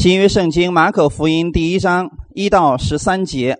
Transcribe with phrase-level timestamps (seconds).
[0.00, 3.58] 新约圣经马可福音第一章一到十三节，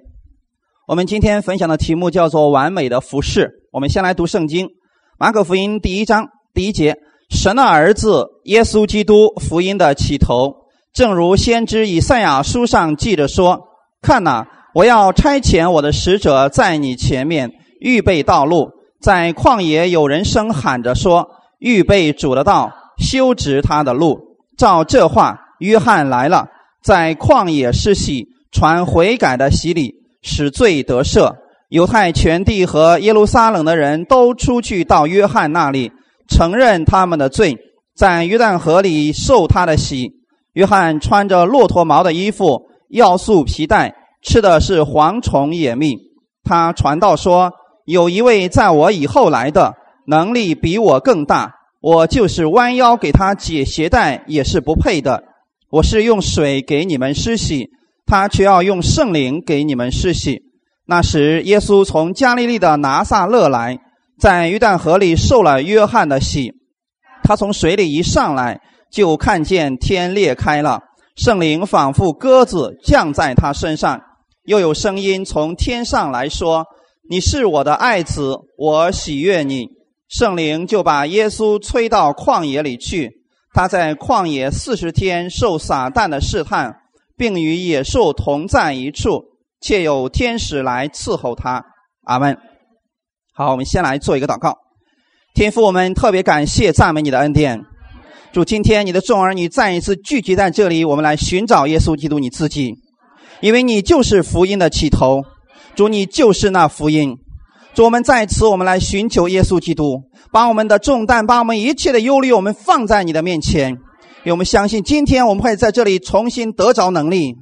[0.89, 3.51] 我们今天分享的题目叫做“完美的服饰”。
[3.71, 4.71] 我们先来读圣经，
[5.19, 6.97] 马可福音第一章第一节
[7.29, 10.55] ：“神的儿子耶稣基督福音的起头，
[10.95, 13.61] 正如先知以赛亚书上记着说
[14.01, 21.29] ：‘看哪，我要差遣我的使者在你前面预备道路。’在旷野有人声喊着说
[21.61, 26.49] ：‘预备主的道，修直他的路。’照这话。”约翰来了，
[26.83, 31.37] 在旷野施洗，传悔改的洗礼，使罪得赦。
[31.69, 35.93] 犹太全地和耶路撒冷的人都出去到约翰那里，
[36.29, 37.57] 承认他们的罪，
[37.95, 40.11] 在约旦河里受他的洗。
[40.55, 45.97] 约翰穿着骆驼毛的衣服，要束皮带，吃的是蝗虫野蜜。
[46.43, 47.53] 他传道说
[47.87, 49.75] ：“有一位在我以后来的，
[50.09, 55.23] 能力比我更大，我就是弯腰给他解鞋带，也是不配的。”
[55.71, 57.69] 我是用水给你们施洗，
[58.05, 60.43] 他却要用圣灵给你们施洗。
[60.85, 63.79] 那时，耶稣从加利利的拿撒勒来，
[64.19, 66.53] 在约旦河里受了约翰的洗。
[67.23, 70.81] 他从水里一上来，就看见天裂开了，
[71.15, 74.01] 圣灵仿佛鸽子降在他身上，
[74.45, 76.67] 又有声音从天上来说
[77.09, 79.69] ：“你是我的爱子，我喜悦你。”
[80.11, 83.20] 圣灵就把耶稣吹到旷野里去。
[83.53, 86.77] 他在旷野四十天受撒旦的试探，
[87.17, 89.25] 并与野兽同在一处，
[89.61, 91.65] 且有天使来伺候他。
[92.05, 92.39] 阿门。
[93.35, 94.57] 好，我们先来做一个祷告。
[95.35, 97.63] 天父，我们特别感谢赞美你的恩典。
[98.33, 102.75] 主，今天你的众儿女再一次聚集在这里，我们来寻找耶稣基督你自己，
[103.41, 105.23] 因为你就是福音的起头。
[105.75, 107.17] 主，你就是那福音。
[107.81, 110.03] 主，我们在此，我们来寻求耶稣基督。
[110.31, 117.37] 把我们的重担，把我们一切的忧虑，我们放在你的面前，因为我们相信，今天我们会在这里重新得着能力，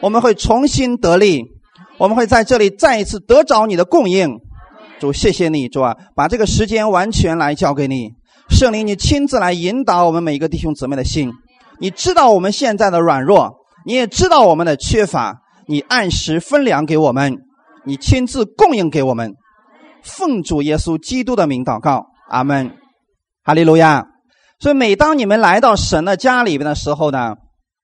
[0.00, 1.44] 我们会重新得力，
[1.96, 4.40] 我们会在这里再一次得着你的供应。
[4.98, 8.08] 主，谢谢你，主啊，把这个时间完全来交给你，
[8.50, 11.30] 圣灵，你亲自来引导我们每一个弟兄姊妹的心。
[11.78, 13.52] 你知道我们现在的软弱，
[13.86, 15.36] 你也知道我们的缺乏，
[15.68, 17.36] 你按时分粮给我们，
[17.86, 19.34] 你亲自供应给我们。
[20.04, 22.06] 奉主耶稣基督的名祷告。
[22.28, 22.76] 阿门，
[23.42, 24.06] 哈利路亚。
[24.60, 27.34] 所以，每当你们来到神的家里边的时候呢，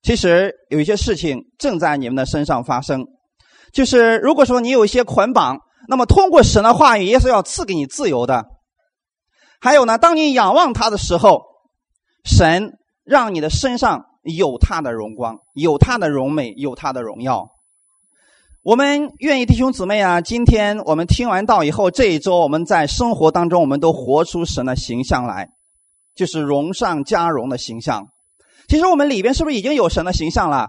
[0.03, 3.05] 其实有一些事情正在你们的身上发生。
[3.73, 5.59] 就是如果说你有一些捆绑，
[5.89, 8.45] 那么通过神的话语，耶稣要赐给你自由的。
[9.61, 11.43] 还有呢，当你仰望他的时候，
[12.25, 17.49] 神让你的身上有他的荣光，有他的荣美，有他的荣耀。
[18.63, 25.49] 我们愿意弟兄姊妹啊，今天我们听完道以后，这一周我们在生活当中，我们都活出神的形象来，
[26.15, 28.09] 就是荣上加荣的形象。
[28.69, 30.69] 其实我们里边是不是已经有神的形象了？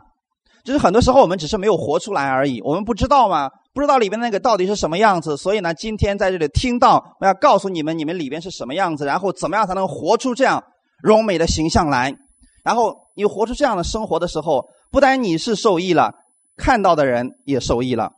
[0.63, 2.61] 就是很多时候我们只是没有活出来而已。
[2.61, 3.49] 我们不知道吗？
[3.73, 5.35] 不知道里边那个到底是什么样子。
[5.35, 10.63] 所以呢，今天在这里听到，我要告诉你们，你们里边是什么样子，然后怎么样才能活出这样
[11.03, 12.15] 荣美的形象来。
[12.63, 14.63] 然后你活出这样的生活的时候，
[14.93, 16.13] 不单你是受益了。
[16.61, 18.11] 看到的人也受益了，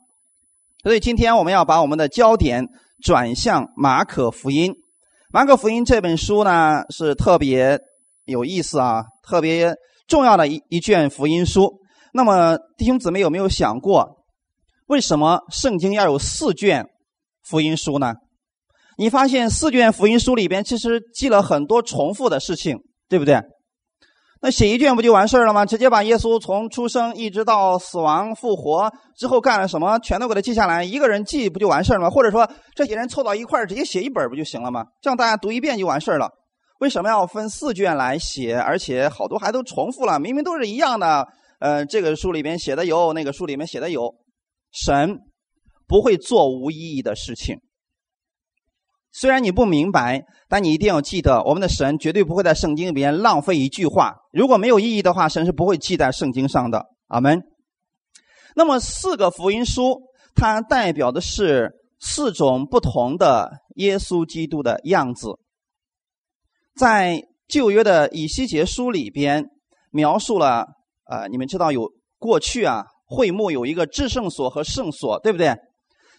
[0.83, 2.67] 所以今天我们要把我们的焦点
[3.01, 4.73] 转向马可福音。
[5.31, 7.79] 马可福音这本书呢是特别
[8.25, 9.73] 有意思啊，特别
[10.09, 11.79] 重要的一一卷福音书。
[12.11, 14.17] 那么弟兄姊妹有没有想过，
[14.87, 16.85] 为什么圣经要有四卷
[17.43, 18.15] 福音书呢？
[18.97, 22.77] 你发现四卷福音书里边其实记了很多重复的事情，
[23.07, 23.41] 对不对？
[24.45, 25.65] 那写一卷不就完事儿了吗？
[25.65, 32.09] 直接把耶稣从出生一直到死亡复活之后干了什么，全都给他记下来，一个人记不就完事儿了吗？
[32.09, 34.83] 或者说这些人凑到一块儿直接写一本不就行了吗？
[35.01, 36.29] 这样大家读一遍就完事儿了。
[36.81, 38.57] 为什么要分四卷来写？
[38.57, 41.25] 而且好多还都重复了，明明都是一样的。
[41.61, 44.13] 呃，这个书里面写的有，那个书里面写的有，
[44.73, 45.19] 神
[45.87, 47.55] 不会做无意义的事情。
[49.13, 54.17] 虽然你不明白，但你一定要记得，我们的神绝对不会在圣经里边浪费一句话。
[54.31, 56.85] 如果没有意义的话，神是不会记在圣经上的。
[57.07, 57.41] 阿门。
[58.55, 59.99] 那么四个福音书，
[60.35, 65.39] 它代表的是四种不同的耶稣基督的样子。
[66.75, 69.45] 在旧约的以西结书里边
[69.89, 70.67] 描述了，
[71.09, 71.89] 呃，你们知道有
[72.19, 75.55] 过去啊，会幕有一个至圣所和圣所，对不对？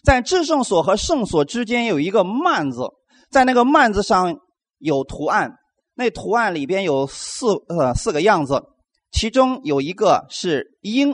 [0.03, 2.89] 在至圣所和圣所之间有一个幔子，
[3.35, 4.39] 在那个幔子上
[4.77, 5.57] 有图案，
[5.93, 8.63] 那图案里边有四呃四个样子，
[9.11, 11.13] 其中有一个是鹰，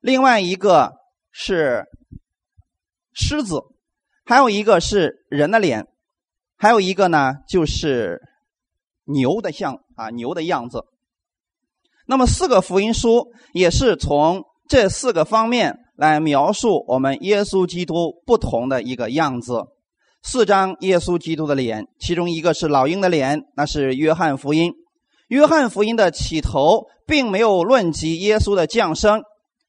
[0.00, 0.94] 另外一个
[1.30, 1.84] 是
[3.12, 3.60] 狮子，
[4.24, 5.88] 还有一个是人的脸，
[6.56, 8.22] 还有一个呢就是
[9.04, 10.86] 牛的像啊牛的样子。
[12.06, 19.66] 那么四个福音书也是从这四个方面来描述我们耶稣基督不同的一个样子。
[20.22, 24.72] 四张耶稣基督的脸，其中一个是老鹰的脸，那是约翰福音。
[25.28, 29.22] 约翰福音的起头并没有论及耶稣的降生，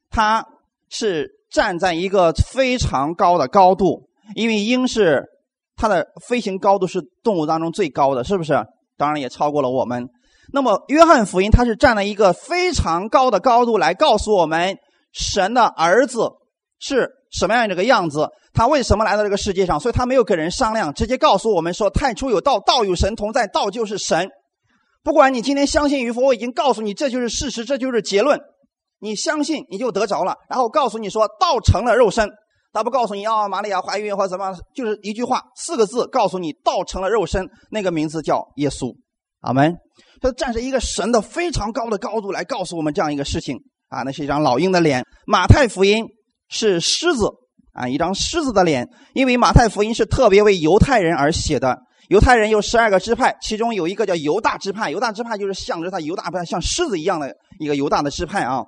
[0.10, 0.46] 他
[0.90, 5.26] 是站在一个非常高的高度，因为鹰是
[5.76, 8.54] 它的飞行高度是动物当中最高的，是不是？
[8.98, 10.10] 当然也超过了我们。
[10.54, 14.78] 那么约翰福音它是站在一个非常高的高度来告诉我们
[15.14, 16.30] 神的儿子
[16.78, 18.30] 是什么样这个样子。
[18.54, 19.80] 他为什么来到这个世界上？
[19.80, 24.30] 所以他没有跟人商量，直接告诉我们说：“太初有道，道与神同在，道就是神。
[25.04, 28.40] 不管你今天相信与否，我已经告诉你，这就是事实，这就是结论。
[29.00, 30.36] 你相信你就得着了。
[30.50, 32.30] 然后告诉你说，道成了肉身。
[32.74, 38.94] 他不告诉你啊，玛利亚怀孕或怎么，就是一句话，四个字，告诉你道成了肉身，那个名字叫耶稣。
[39.42, 39.74] 阿门。
[40.22, 43.58] 他站着一个神的非常高的高度来告诉我们这样一个事情
[43.90, 45.04] 啊，那是一张老鹰的脸。
[45.26, 46.06] 马太福音
[46.52, 47.32] 是狮子。”
[47.74, 51.80] 啊，一张狮子的脸，因为马太福音是特别为犹太人而写的。
[52.10, 54.92] 犹太人有十二个支派，其中有一个叫犹大支派。
[54.92, 58.66] 犹大支派就是象征他犹大派像狮子一样的一个犹大的支派啊。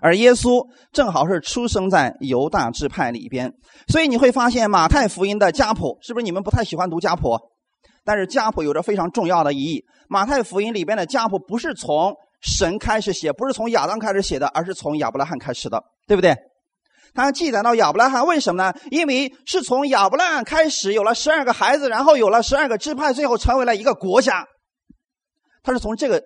[0.00, 3.52] 而耶稣正好是出生在犹大支派里边，
[3.88, 7.36] 所以你会发现马太福音的家谱是不是你们不太喜欢读家谱？
[8.04, 9.82] 但是家谱有着非常重要的意义。
[10.08, 16.36] 马太福音里边的家谱不是从神开始写，不是从亚当开始写的，而是从亚伯拉罕开始的，对不对？
[17.14, 18.74] 他记载到亚伯拉罕，为什么呢？
[18.90, 24.46] 因为是从亚伯拉罕开始有了十二个孩子，然后有了十二个支派，最后成为了一个国家。
[25.62, 26.22] 他是从这个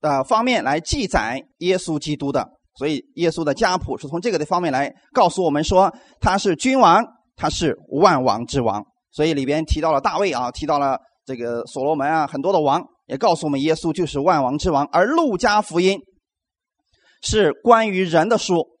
[0.00, 7.04] 呃方面来记载耶稣基督的，所以耶稣的家谱是从这个的方面来告诉我们说他是君王，
[7.36, 8.84] 他是万王之王。
[9.10, 14.86] 所以里边提到了大卫啊，提到了这个所罗门啊，很多的王也告诉我们耶稣就是万王之王。
[14.92, 15.98] 而路加福音
[17.22, 18.77] 是关于人的书。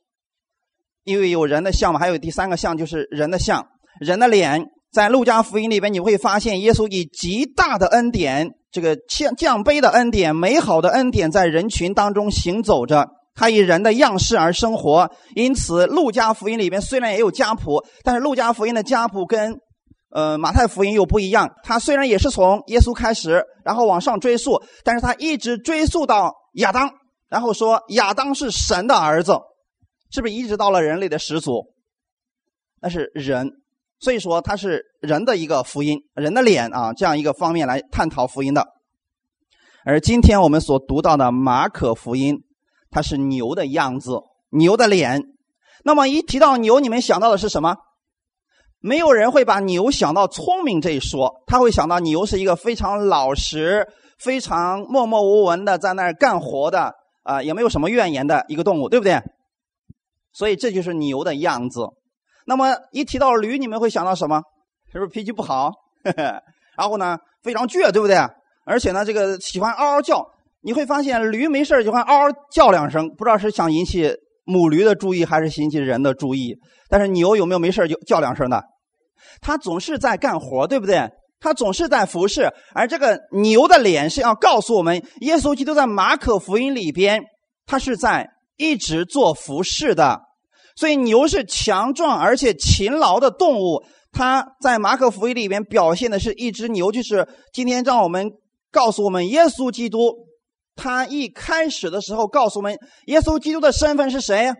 [1.08, 3.66] 因为有人的像嘛，还有第三个像就是人的像，
[3.98, 4.66] 人的脸。
[4.92, 13.06] 在路加福音里边，你会发现耶稣以极大的恩典，这个降降杯的恩典、美好的恩典，在人群当中行走着。
[13.34, 19.54] 他以人的样式而生活，因此路加福音里边虽然也有家谱，但是路加福音的家谱跟
[20.10, 21.48] 呃马太福音又不一样。
[21.62, 26.90] 他虽然也是从耶稣开始，然后往上追溯，但是他一直追溯到亚当，
[27.28, 29.38] 然后说亚当是神的儿子。
[30.10, 31.74] 是不是一直到了人类的始祖？
[32.80, 33.50] 那是人，
[34.00, 38.66] 所以说它是人的一个福音，人的脸啊，这样一个方面来探讨福音的。
[39.84, 42.38] 而今天我们所读到的马可福音，
[42.90, 44.20] 它是牛的样子，
[44.50, 45.22] 牛的脸。
[45.84, 47.76] 那么一提到牛，你们想到的是什么？
[48.80, 53.88] 没有人会把牛想到聪明这一说，他会想到牛是一个非常老实、
[54.18, 56.92] 非常默默无闻的在那儿干活的
[57.24, 59.20] 啊，也没有什么怨言的一个动物，对不对？
[60.38, 61.80] 所以这就是牛的样子。
[62.46, 64.40] 那么一提到驴，你们会想到什么？
[64.92, 65.72] 是不是脾气不好？
[66.78, 68.16] 然后呢，非常倔，对不对？
[68.64, 70.24] 而且呢，这个喜欢嗷嗷叫。
[70.60, 74.12] 你会发现，驴没事喜欢嗷嗷叫两声，不知道是想引起
[74.44, 76.56] 母驴的注意，还是引起人的注意。
[76.88, 78.62] 但是牛有没有没事就叫两声的？
[79.40, 81.10] 它总是在干活，对不对？
[81.40, 82.52] 它总是在服侍。
[82.74, 87.22] 而这个牛的脸是要告诉我们，耶稣基督在马可福音里边，
[87.66, 90.27] 他是在一直做服侍的。
[90.78, 93.82] 所以牛是强壮而且勤劳的动物，
[94.12, 98.30] 它在马可福音里面表现的是一只牛，就是今天让我们
[98.70, 100.14] 告诉我们耶稣基督，
[100.76, 104.54] 他一开始的时候告诉我们耶稣基督的身份是谁？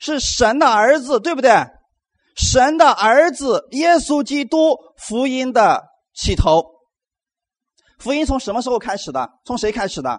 [0.00, 1.52] 是神的儿子，对不对？
[2.34, 6.64] 神的儿子耶稣基督福音的起头，
[8.00, 9.30] 福音从什么时候开始的？
[9.44, 10.18] 从谁开始的？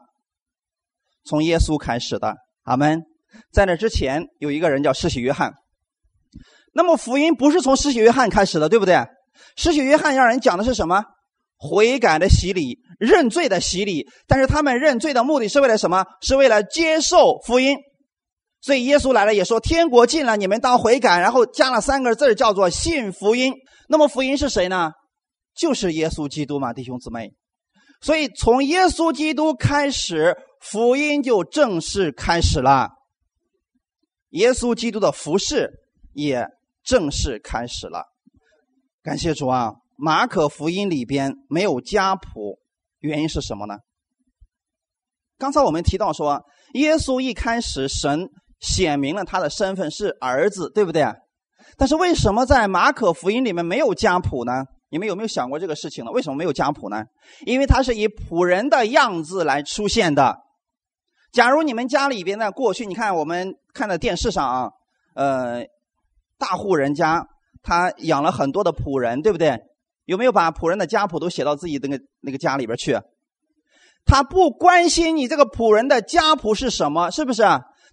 [1.25, 2.37] 从耶稣开始的。
[2.63, 3.08] 阿门。
[3.51, 5.53] 在那之前，有一个人叫施洗约翰。
[6.73, 8.95] 那么福音不是从施洗约翰开始的，对不对？
[9.55, 11.03] 施洗约翰让人讲的是什么？
[11.57, 14.07] 悔改的洗礼、认罪的洗礼。
[14.27, 16.05] 但是他们认罪的目的是为了什么？
[16.21, 17.77] 是为了接受福音。
[18.61, 23.53] 所以耶稣来了也说：“天国近了，你们当悔改。”然后加了三个字叫做“信福音”。
[23.89, 24.91] 那么福音是谁呢？
[25.55, 27.31] 就是耶稣基督嘛，弟兄姊妹。
[28.01, 32.89] 所以从耶稣基督开始，福音就正式开始了。
[34.29, 35.71] 耶稣基督的服饰
[36.13, 36.47] 也
[36.83, 38.05] 正式开始了。
[39.01, 39.73] 感谢主啊！
[39.95, 42.59] 马可福音里边没有家谱，
[42.99, 43.75] 原因是什么呢？
[45.37, 46.43] 刚才我们提到说，
[46.73, 51.05] 耶稣一开始神显明了他的身份是儿子，对不对？
[51.77, 54.63] 但是为什么在马可福音里面没有家谱呢？
[54.89, 56.11] 你们有没有想过这个事情呢？
[56.11, 57.03] 为什么没有家谱呢？
[57.45, 60.37] 因为他是以仆人的样子来出现的。
[61.31, 64.69] 假如你们家里边呢，过去你看我们看的电视上啊，
[65.15, 65.65] 呃，
[66.37, 67.25] 大户人家
[67.61, 69.59] 他养了很多的仆人，对不对？
[70.05, 72.99] 有没有把仆人的家谱都写到自己那个那个家里边去？
[74.05, 77.43] 他不关心你这个仆人的家谱是什么，是不是？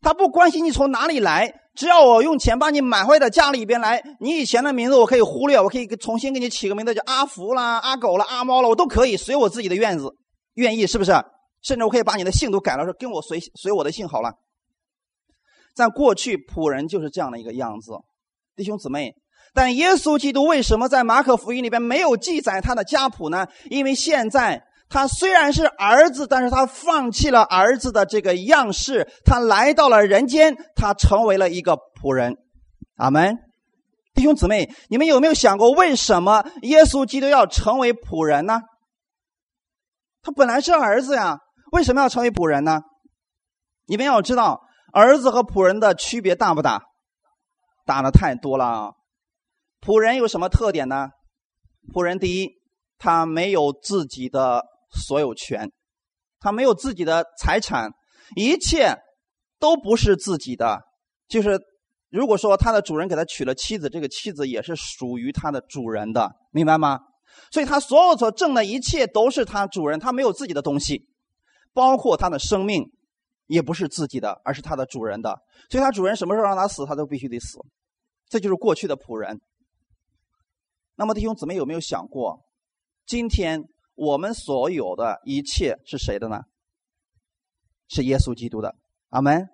[0.00, 10.08] 他不关心你从哪里来，只要我用钱把你买回到家里边来，你以前的名字我可以忽略，我可以重新给你起个名字叫阿福啦、阿狗啦、阿猫了，我都可以随我自己的愿子
[10.54, 11.12] 愿意，是不是？
[11.62, 14.32] 甚至我可以把你的姓都改了，说跟我随随我的姓好了。
[15.76, 17.92] 在过去，仆人就是这样的一个样子，
[18.56, 19.12] 弟兄姊妹。
[19.52, 23.46] 但耶稣基督为什么在马可福音里边没有记载他的家谱呢？
[23.70, 32.36] 因为现在他虽然是儿子，但是他放弃了儿子的这个样式，他来到了人间，他成为了一个仆人。
[32.96, 33.36] 阿门。
[34.14, 38.60] 弟兄姊妹，你们有没有想过，为什么耶稣基督要成为仆人呢？
[40.22, 41.38] 他本来是儿子呀。
[41.72, 42.80] 为什么要成为仆人呢？
[43.86, 44.62] 你们要知道，
[44.92, 46.82] 儿子和仆人的区别大不大？
[47.84, 48.94] 大的太多了。
[49.80, 51.10] 仆人有什么特点呢？
[51.92, 52.50] 仆人第一，
[52.98, 55.70] 他没有自己的所有权，
[56.40, 57.90] 他没有自己的财产，
[58.34, 58.96] 一切
[59.58, 60.80] 都不是自己的。
[61.28, 61.60] 就是
[62.10, 67.00] 如果说他的主人给他娶了妻子，这个妻子也是属于他的主人的，明白吗？
[67.52, 71.06] 所以他所有所挣的一切都是他主人，他没有自己的东西。
[71.72, 72.90] 包括他的生命，
[73.46, 75.38] 也不是自己的，而是他的主人的。
[75.70, 77.58] 所以，他主人什么时候让他死，他都必须得死。
[78.28, 79.40] 这就是过去的仆人。
[80.96, 82.40] 那么，弟兄姊妹有没有想过，
[83.06, 83.62] 今天
[83.94, 86.40] 我们所有的一切是谁的呢？
[87.88, 88.74] 是耶稣基督的。
[89.10, 89.48] 阿门。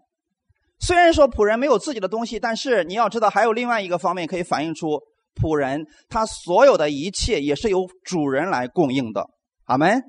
[0.80, 4.98] 虽然说仆人没有自己的东西，但是你要知道，还有另外一个方面可以反映出
[5.34, 9.28] 仆人他所有的一切也是由主人来供应的。
[9.64, 10.02] 阿门。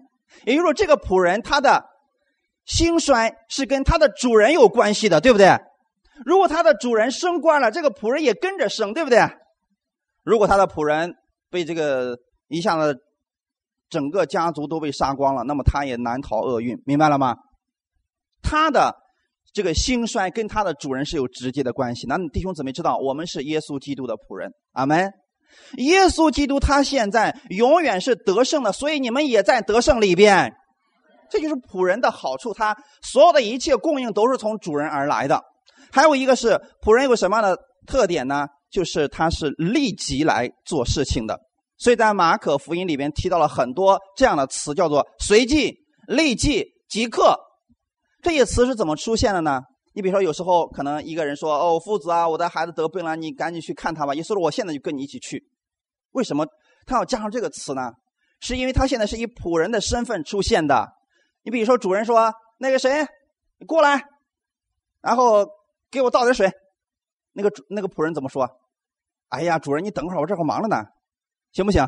[0.45, 1.92] 也就是说，这个仆人他的。
[2.65, 5.57] 兴衰是跟他的主人有关系的，对不对？
[6.25, 9.19] 如果他的主人升官了，这个仆人也跟着升，对不对？
[10.23, 11.13] 如果他的仆人
[11.49, 12.17] 被这个
[12.47, 12.95] 一下子
[13.89, 17.35] 整个家族都被杀光了，那么他也难逃厄运，明白了吗？
[18.41, 18.95] 他的
[19.53, 22.07] 这个兴衰跟他的主人是有直接的关系。
[22.07, 25.11] 那弟兄姊妹知道，我们是耶稣基督的仆人，阿门。
[25.77, 30.53] 耶稣基督他现在永远是得胜的，所以你们也在得胜里边。
[31.33, 35.41] 这就是仆人的好处，他所有的一切供应都是从主人而来的。
[35.91, 38.45] 还有一个是仆人有什么样的特点呢？
[38.69, 41.39] 就是他是立即来做事情的。
[41.75, 45.73] 所以在马可福音里边提到了很多这样的词，叫做随即、
[46.07, 47.35] 立即、即刻。
[48.21, 49.59] 这些词是怎么出现的呢？
[49.95, 55.43] 你比如说，有时候可能一个人说：“哦，夫子啊，我的孩子得病了，你赶紧去看他吧。”也说：“我现在就跟你一起去。”
[56.13, 56.45] 为什么
[56.85, 57.91] 他要加上这个词呢？
[58.39, 60.87] 是因为他现在是以仆人的身份出现的。
[61.43, 63.05] 你比如说，主人说：“那个谁，
[63.59, 64.01] 你过来，
[65.01, 65.47] 然后
[65.91, 66.51] 给我倒点水。”
[67.33, 68.49] 那个主那个仆人怎么说
[69.29, 70.85] ？“哎呀，主人，你等会儿，我这会儿忙着呢，
[71.51, 71.87] 行不行？”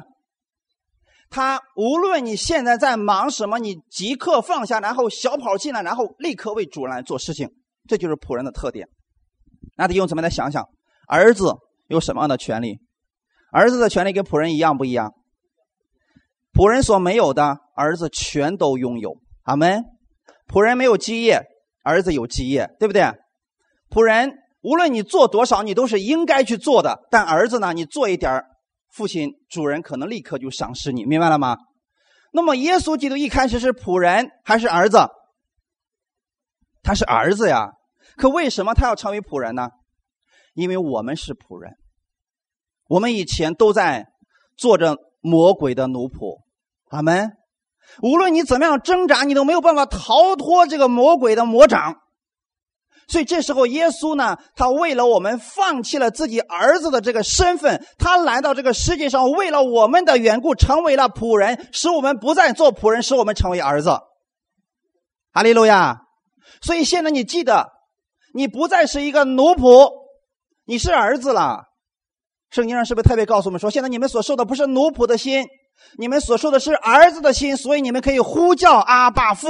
[1.30, 7.50] 他无论你现在在忙什么，你即刻放下，然后小跑进来，然后立刻为主人来做事情。
[7.88, 8.88] 这就是仆人的特点。
[9.76, 10.64] 那得用怎么来想想？
[11.08, 11.54] 儿子
[11.88, 12.80] 有什么样的权利？
[13.52, 15.14] 儿子的权利跟仆人一样不一样？
[16.54, 19.18] 仆人所没有的，儿子全都拥有。
[19.46, 19.84] 阿门。
[20.48, 21.42] 仆人没有基业，
[21.82, 23.02] 儿子有基业，对不对？
[23.90, 27.08] 仆人无论你做多少，你都是应该去做的。
[27.10, 28.44] 但儿子呢，你做一点
[28.92, 31.58] 父亲主人可能立刻就赏识你，明白了吗？
[32.32, 35.08] 那么耶稣基督一开始是仆人还是儿子？
[36.84, 37.72] 他是儿子呀。
[38.18, 39.70] 可为什么他要成为仆人呢？
[40.54, 41.76] 因为我们是仆人，
[42.88, 44.08] 我们以前都在
[44.56, 46.42] 做着魔鬼的奴仆。
[46.90, 47.32] 阿门。
[48.02, 51.96] 无论你怎么样挣扎，你都没有办法逃脱这个魔鬼的魔掌。
[53.08, 64.00] 所以这时候，耶稣呢，他为了我们放弃了自己儿子的这个身份，他来到这个世界上，为了我们的缘故，成为了仆人，使我们不再做仆人，使我们成为儿子。
[65.32, 66.02] 哈利路亚！
[66.62, 67.68] 所以现在你记得，
[68.34, 69.92] 你不再是一个奴仆，
[70.66, 71.66] 你是儿子了。
[72.50, 75.46] 圣经上是不是特别告诉我们说，现在你们所受的不是奴仆的心？
[75.98, 79.50] 你们所说的是儿子的心，所以你们可以呼叫阿爸父。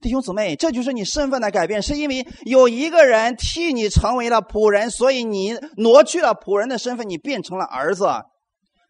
[0.00, 8.06] 弟兄姊妹，这就是你身份的改变，是因为有一个人替你成为了仆人，所以你挪去了仆人的身份，你变成了儿子。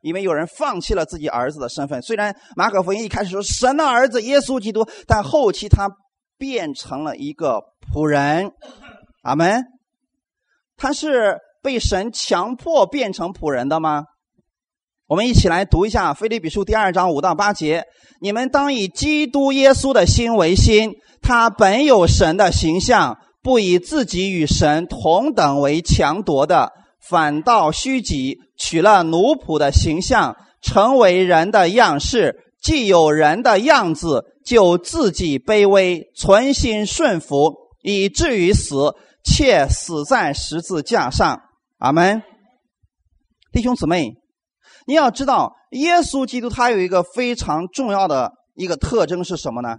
[0.03, 5.89] 因为有人放弃了自己儿子的身份，虽然马可福音一开始说神的儿子耶稣基督，但后期他
[6.39, 7.61] 变成了一个
[7.93, 8.53] 仆人。
[9.23, 9.65] 阿门。
[10.77, 14.05] 他是被神强迫变成仆人的吗？
[15.09, 17.85] 我们一起来读一下《腓立比书》第二章五到八节：
[18.21, 26.73] 你们当以基督耶稣的心为心，他本有神的形象，不以自己与神同等为强夺的，
[27.09, 32.35] 反倒虚己，取了奴仆的形象，成为人的样式。
[32.61, 41.43] 既有人的样子，就自己卑微，存心顺服，以至于死，且死在十字架上。
[41.79, 42.25] 阿门。
[43.53, 44.26] 弟兄姊妹。
[44.87, 49.79] 你要知道，耶稣基督他有一个非常重要的一个特征是什么呢？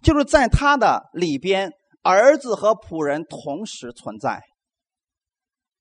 [0.00, 4.40] 就是在他的里边，儿子和仆人同时存在。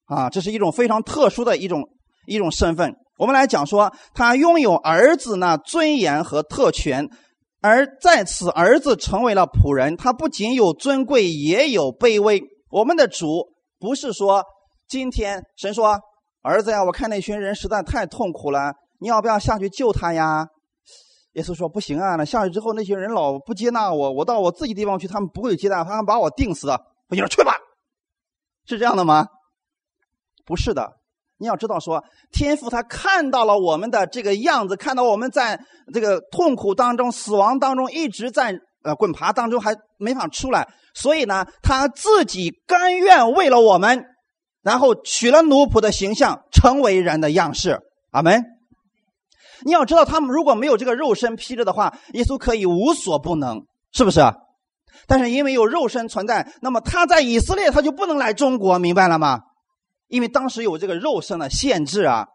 [0.05, 1.83] 啊，这是一种非常特殊的一种
[2.25, 2.95] 一种身份。
[3.19, 7.07] 我们来讲说，他拥有儿子呢尊严和特权，
[7.61, 12.41] 而在此儿子成为了仆人，他不仅有尊贵，也有卑微。
[12.71, 13.49] 我们的主
[13.79, 14.43] 不是说
[14.87, 15.99] 今天神说。
[16.43, 20.45] 儿子呀，我看那群人实在太痛苦了，你要不要下去救他呀？
[21.33, 27.53] 耶稣说：“不行啊，那下去之后那些人老不接纳我，我到我自己地方去，他们不会接纳，他们把我定死的。”我说：“去吧。”
[28.67, 29.25] 是这样的吗？
[30.45, 30.91] 不是的，
[31.37, 35.59] 你要知道，说天父他看到了我们的这个样子，看到我们在
[35.93, 44.03] 这个痛苦当中、死亡当中一直在呃滚爬当中还没法出来，所以呢，他自己甘愿为了我们。
[44.63, 47.79] 然后取了奴仆的形象，成为人的样式。
[48.11, 48.43] 阿门。
[49.65, 54.21] 你要知道，他们如果没有这个肉身披着的话，耶稣可以无所不能，是不是？
[55.07, 59.41] 但是因为有肉身存在，那么他在以色列他就不能来中国，明白了吗？
[60.07, 62.27] 因为当时有这个肉身的限制啊。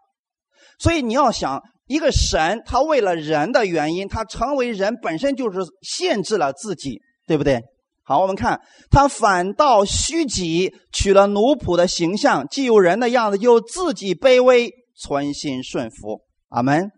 [0.79, 7.61] 所以你要想，一个神他为了人的原因，他成为人本身就是限制了自己，对不对？
[8.09, 16.21] 好，我们看他反倒虚己，取了奴仆的形象，既有人的样子，又自己卑微，存心顺服。
[16.47, 16.91] 阿门。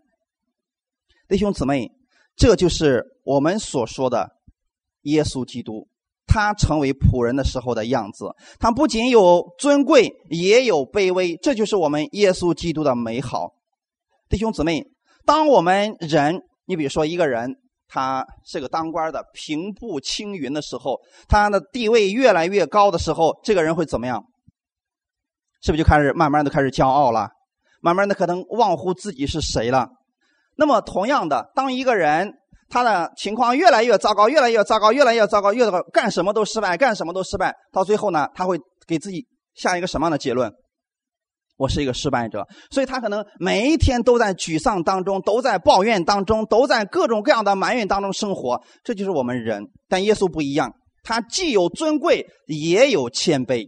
[1.28, 1.92] 弟兄姊妹，
[2.34, 4.30] 这就是我们所说的
[5.02, 5.86] 耶稣基督，
[6.26, 8.34] 他成为仆人的时候的样子。
[8.58, 13.52] 他不仅有尊贵，也有卑微，这就是我们耶稣基督的美好。
[14.30, 14.86] 弟兄姊妹，
[15.26, 17.58] 当我们人，你比如说一个人。
[17.94, 24.24] 他是个当官的，平步青云的时候，他的地位越来越高的时候，这个人会怎么样？
[25.60, 27.28] 是不是就开始慢慢的开始骄傲了？
[27.82, 29.90] 慢慢的可能忘乎自己是谁了？
[30.56, 32.32] 那么同样的，当一个人
[32.70, 40.50] 他的情况越来越糟糕，越来越糟糕，越来越糟糕，越干什么都失败，干什么都失败，到最后呢，他会给自己下一个什么样的结论？
[41.62, 48.60] 我是一个失败者，所以他可能每一天都在沮丧当中，都在抱怨当中，都在各种各样的埋怨当中生活。
[48.82, 50.72] 这就是我们人，但耶稣不一样，
[51.04, 53.64] 他既有尊贵，也有谦卑。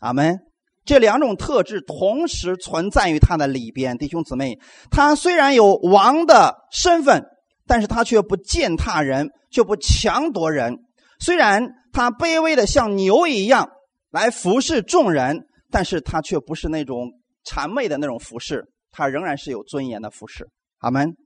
[0.00, 0.38] 阿门。
[0.84, 4.58] 这两种特质同时存在于他的里边，弟兄姊妹。
[4.90, 7.24] 他虽然有王的身份，
[7.66, 10.74] 但是他却不践踏人，却不强夺人。
[11.18, 13.70] 虽然他卑微的像牛一样
[14.10, 17.10] 来服侍众人，但是他却不是那种。
[17.48, 20.46] 谄媚的那种服饰，他仍然是有尊严的服饰。
[20.78, 21.16] 阿门，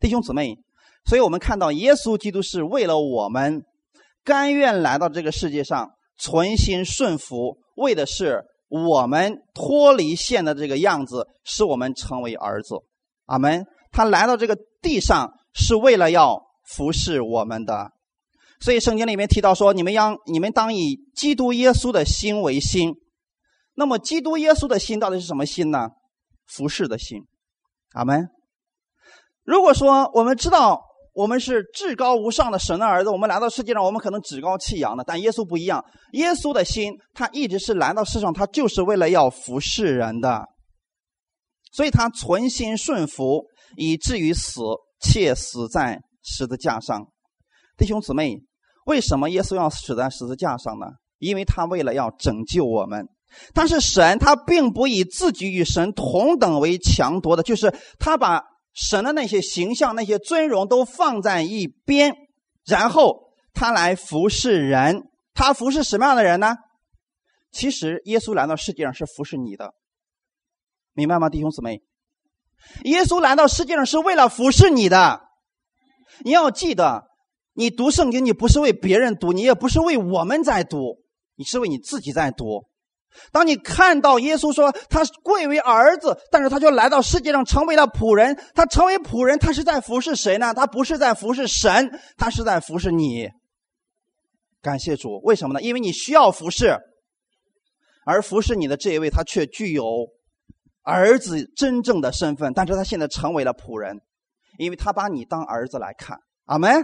[0.00, 0.56] 弟兄姊妹。
[1.04, 3.62] 所以我们看到耶稣基督是为了我们，
[4.24, 12.74] 甘愿来到这个世界上，存心顺服，为的是我们脱离现的这个样子，使我们成为儿子。
[13.24, 13.64] 阿门。
[13.90, 17.90] 他来到这个地上是为了要服侍我们的。
[18.60, 22.94] 所以圣经里面提到说：“你们要你们当以基督耶稣的心为心。”
[23.78, 25.88] 那么，基督耶稣的心到底是什么心呢？
[26.48, 27.22] 服侍的心，
[27.92, 28.28] 阿门。
[29.44, 30.82] 如果说我们知道
[31.14, 35.04] 我们是至高无上的神的儿子，我们来到世界上，我们可能趾高气扬的。
[35.04, 40.44] 但耶稣不一样，耶稣的心，他一直是来到世上，他就是为了要服侍人的，
[41.70, 43.44] 所以他存心顺服，
[43.76, 44.60] 以至于死，
[45.00, 47.06] 且死在十字架上。
[47.76, 48.42] 弟兄姊妹，
[48.86, 50.86] 为什么耶稣要死在十字架上呢？
[51.18, 53.06] 因为他为了要拯救我们。
[53.52, 62.14] 但是神他并不以自己与神同等为强夺的，就是他把神的那些形象、那些尊荣都放在一边，
[62.64, 65.04] 然后他来服侍人。
[65.34, 66.56] 他服侍什么样的人呢？
[67.52, 69.72] 其实耶稣来到世界上是服侍你的，
[70.94, 71.80] 明白吗，弟兄姊妹？
[72.84, 75.20] 耶稣来到世界上是为了服侍你的。
[76.24, 77.04] 你要记得，
[77.54, 80.98] 你读圣经，你不是为别人读，你也不是为我们在读，
[81.36, 82.64] 你是为你自己在读。
[83.32, 88.38] 当你看到耶稣说他贵为儿子，但是他就来到世界上成为了仆人。
[88.54, 90.52] 他成为仆人，他是在服侍谁呢？
[90.54, 93.28] 他不是在服侍神，他是在服侍你。
[94.60, 95.62] 感谢主，为什么呢？
[95.62, 96.76] 因为你需要服侍，
[98.04, 99.84] 而服侍你的这一位，他却具有
[100.82, 103.96] 儿子真正的身份，但是他现在成为了仆人，
[104.58, 106.18] 因为他把你当儿子来看。
[106.46, 106.82] 阿门，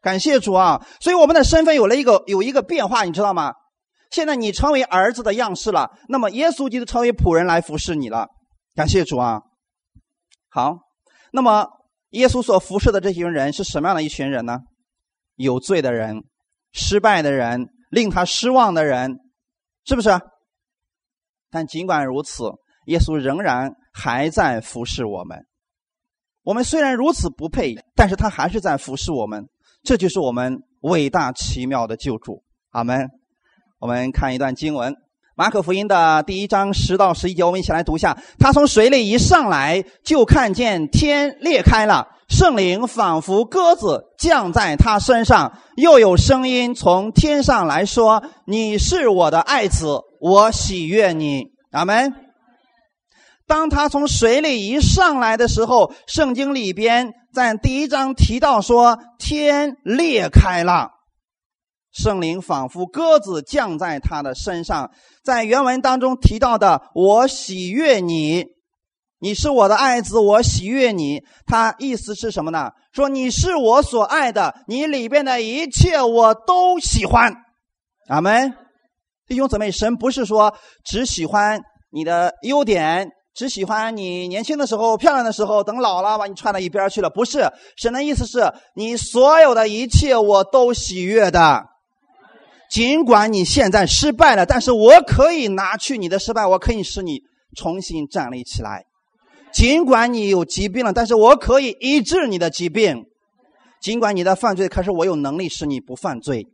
[0.00, 0.80] 感谢主啊！
[1.00, 3.52] 所以我们的身份有了一个有一个变化，你知道吗？
[4.16, 8.28] 现在你成为儿子的样式了，那么耶稣基督成为仆人来服侍你了。
[8.74, 9.42] 感谢主啊！
[10.48, 10.78] 好，
[11.32, 11.68] 那么
[12.12, 14.60] 耶稣所服侍的这群人是什么样的一群人呢？
[15.34, 16.24] 有罪的人、
[16.72, 19.18] 失败的人、令他失望的人，
[19.84, 20.08] 是不是？
[21.50, 22.44] 但尽管如此。
[22.86, 25.44] 耶稣仍然还在服侍我们。
[26.42, 29.46] 我们虽然如此不配，但是他还是在服侍我们。
[29.82, 32.42] 这就是我们伟大奇妙的救主。
[32.70, 33.10] 阿门。
[33.86, 34.92] 我们看一段经文，
[35.36, 38.18] 《马可福音》的第一章十到十一节，我们一起来读一下。
[38.36, 52.12] 他从水里一上来，就看见天裂开了，圣灵仿佛鸽子降在他身上，又有声音从天上来说：“你是我的爱子，我喜悦你。”阿门。
[53.46, 60.88] 当他从水里一上来的时候，圣经里边在第一章提到说天裂开了，
[61.96, 64.90] 圣灵仿佛鸽子降在他的身上。
[65.24, 68.44] 在原文当中提到的“我喜悦你，
[69.18, 72.70] 你是我的爱子，我喜悦你”，他意思是什么呢？
[72.92, 77.32] 说你是我所爱的，你里边的一切我都喜欢。
[78.08, 78.52] 阿门，
[79.26, 80.54] 弟兄姊妹，神不是说
[80.84, 83.10] 只喜欢你的优点。
[83.34, 87.10] 只喜欢你年轻的时候、漂亮的时候，等老了把你踹到一边去了。
[87.10, 91.62] 不是，神的意思是你所有的一切我都喜悦的。
[92.70, 97.20] 尽管你现在失败了，但是我可以拿去你的失败，我可以使你
[97.56, 98.84] 重新站立起来。
[99.52, 103.04] 尽管你有疾病了，但是我可以医治你的疾病。
[103.80, 106.46] 尽管你的犯罪，可是我有能力使你不犯罪。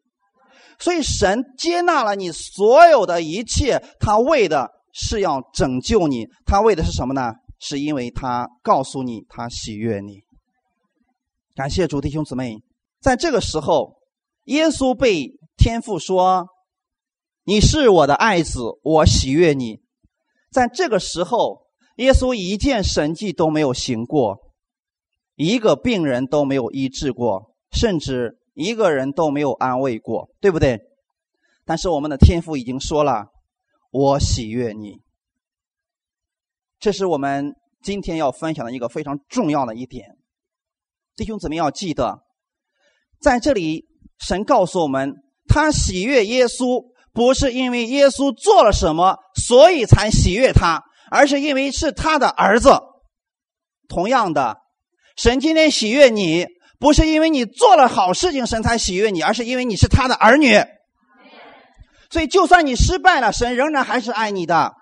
[0.78, 4.70] 所以神接纳了你所有的一切，他为的。
[4.94, 7.32] 是要拯救你，他为的是什么呢？
[7.58, 10.20] 是因为他告诉你，他喜悦你。
[11.54, 12.58] 感谢主弟兄姊妹，
[13.00, 13.94] 在这个时候，
[14.48, 16.48] 耶稣被天父说
[17.44, 19.80] ：“你是我的爱子，我喜悦你。”
[20.50, 24.52] 在这个时候，耶稣一件神迹都没有行过，
[25.34, 30.80] 一个病人都没有医治过，甚至一个人都没有安慰过，对不对？
[31.64, 33.26] 但是我们的天父已经说了。
[33.94, 35.02] 我喜悦你，
[36.78, 40.16] 这是我们今天要分享的一个非常重要的一点。
[41.14, 42.24] 弟兄姊妹要记得，
[43.20, 43.84] 在这里，
[44.18, 45.14] 神告诉我们，
[45.48, 52.78] 他喜悦耶稣，不是因为耶稣做了什么，所以才喜悦他，而是因为是他的儿子。
[53.88, 54.56] 同样的，
[55.16, 56.46] 神今天喜悦你，
[56.78, 60.54] 不是因为你做了好事情，神才喜悦你，而是因为你是他的儿女。
[62.10, 64.72] 所以，就算你失败了，神仍然还是爱你的，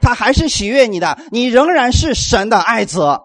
[0.00, 3.18] 他还是喜悦你的，你仍然是神的爱子。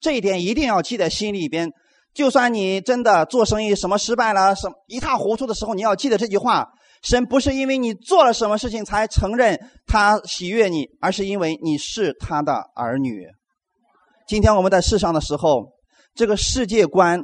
[0.00, 1.70] 这一点一定要记在心里边。
[2.14, 6.68] 就算你真的做生意什么失败了，什一塌糊涂的时候，你要记得这句话：
[7.02, 13.26] 神不是因为你做了什么事情才承认他喜悦你，而是因为你是他的儿女。
[14.28, 15.72] 今天我们在世上的时候，
[16.14, 17.20] 这个世界观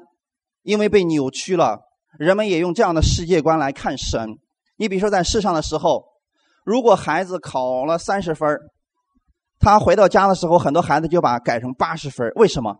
[0.62, 1.78] 因为被扭曲了，
[2.18, 4.28] 人们也用这样的世界观来看神。
[4.76, 6.04] 你比如说，在世上的时候，
[6.64, 8.58] 如果孩子考了三十分
[9.60, 12.74] 他回到家的时候，很多孩子就把改成八十分为什么？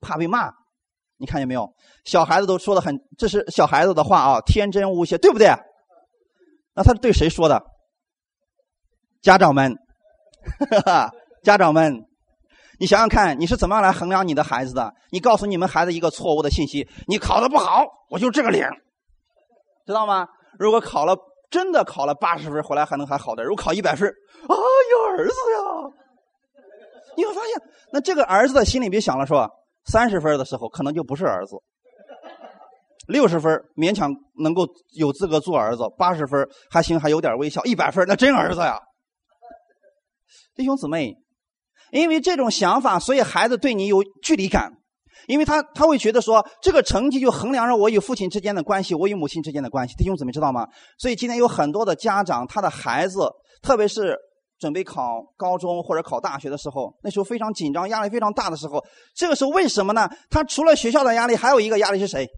[0.00, 0.50] 怕被骂。
[1.18, 1.68] 你看见没有？
[2.04, 5.48] 小孩子都说的很，这是小孩子的话啊，天真无邪，对不对？
[6.74, 7.62] 那他是对谁说的？
[9.20, 9.76] 家长们，
[10.70, 11.10] 哈 哈
[11.42, 12.04] 家长们，
[12.78, 14.94] 你想想看，你是怎么样来衡量你的孩子的？
[15.10, 18.70] 你告诉你们孩子一个错误的信息：你考的不好，我就这个脸，
[19.86, 20.28] 知道吗？
[20.58, 21.16] 如果考了
[21.50, 23.44] 真的考了八十分，回来还能还好点。
[23.44, 24.54] 如果考一百分，啊，
[24.92, 25.94] 有儿子呀！
[27.16, 29.50] 你会发现，那这个儿子的心里别想了，是吧？
[29.90, 31.56] 三十分的时候可能就不是儿子，
[33.06, 38.78] 六十分勉强能够有资格做儿子，八十分还行，还有点微笑，一百分那真儿子呀！
[40.54, 41.16] 弟兄姊妹，
[41.90, 44.74] 因为这种想法，所以孩子对你有距离感。
[45.26, 49.94] 因为他他会觉得说，这个成绩就衡量着我与父亲之间的关系，我与母亲之间的关系。
[49.96, 50.66] 弟兄姊妹知道吗？
[50.96, 53.28] 所以今天有很多的家长，他的孩子，
[53.60, 54.16] 特别是
[54.58, 60.08] 准备考高中或者考大学的时候，那时候非常紧张，压力非常大的时候，这个时候为什么呢？
[60.28, 62.28] 他除了学校的压力，还有一个压力是谁？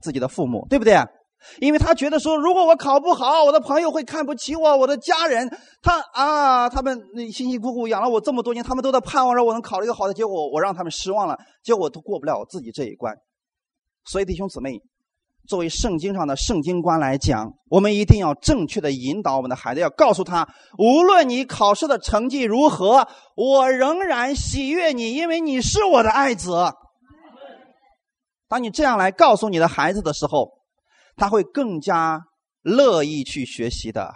[0.00, 0.96] 自己的父母，对不对？
[1.60, 5.48] 因为他觉得说，如果我考不好，我的朋友会看不起我，我的家人，
[5.82, 13.14] 他啊，他们那辛辛苦苦养了我这么多年，他们都在盼望着我能考一个好的结果，我让他们失望了，结果都过不了我自己这一关。
[14.06, 14.80] 所以弟兄姊妹，
[15.46, 20.46] 作为圣经上的圣经观来讲，我们一定要正确的引导我们的孩子，要告诉他，
[20.78, 26.52] 无论你考试的成绩如何，我仍然喜悦你，因为你是我的爱子。
[28.48, 30.52] 当你这样来告诉你的孩子的时候，
[31.16, 32.20] 他会更加
[32.62, 34.12] 乐意去学习的，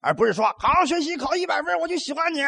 [0.00, 2.40] 而不是说好好学习考一百分我就喜欢你。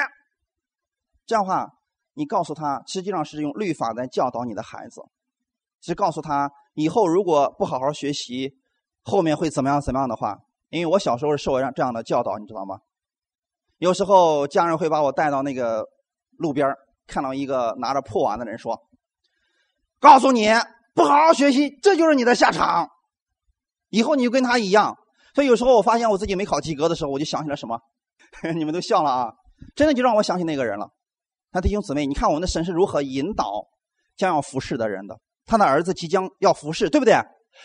[1.27, 1.69] 这样的话，
[2.15, 5.01] 你告诉他，实际上是用律法在教导你的孩子，
[5.81, 8.53] 是告诉他以后如果不好好学习，
[9.03, 10.37] 后面会怎么样怎么样的话。
[10.69, 12.79] 因为我小时候是受这样的教导，你知道吗？
[13.79, 15.85] 有时候家人会把我带到那个
[16.39, 16.69] 路边
[17.07, 18.79] 看到一个拿着破碗的人说
[19.99, 20.49] ：“告诉你。”
[20.95, 22.89] 不好好学习，这就是你的下场。
[23.89, 24.97] 以后你就跟他一样。
[25.35, 27.77] 所以有时候我发现我自己没考及格的时候，我就想起了什么？
[28.55, 29.33] 你们都笑了啊！
[29.75, 30.89] 真的就让我想起那个人了。
[31.51, 33.67] 那弟兄姊妹，你看我们的神是如何引导
[34.17, 35.19] 将要服侍的人的？
[35.47, 37.15] 他的儿子即将要服侍，对不对？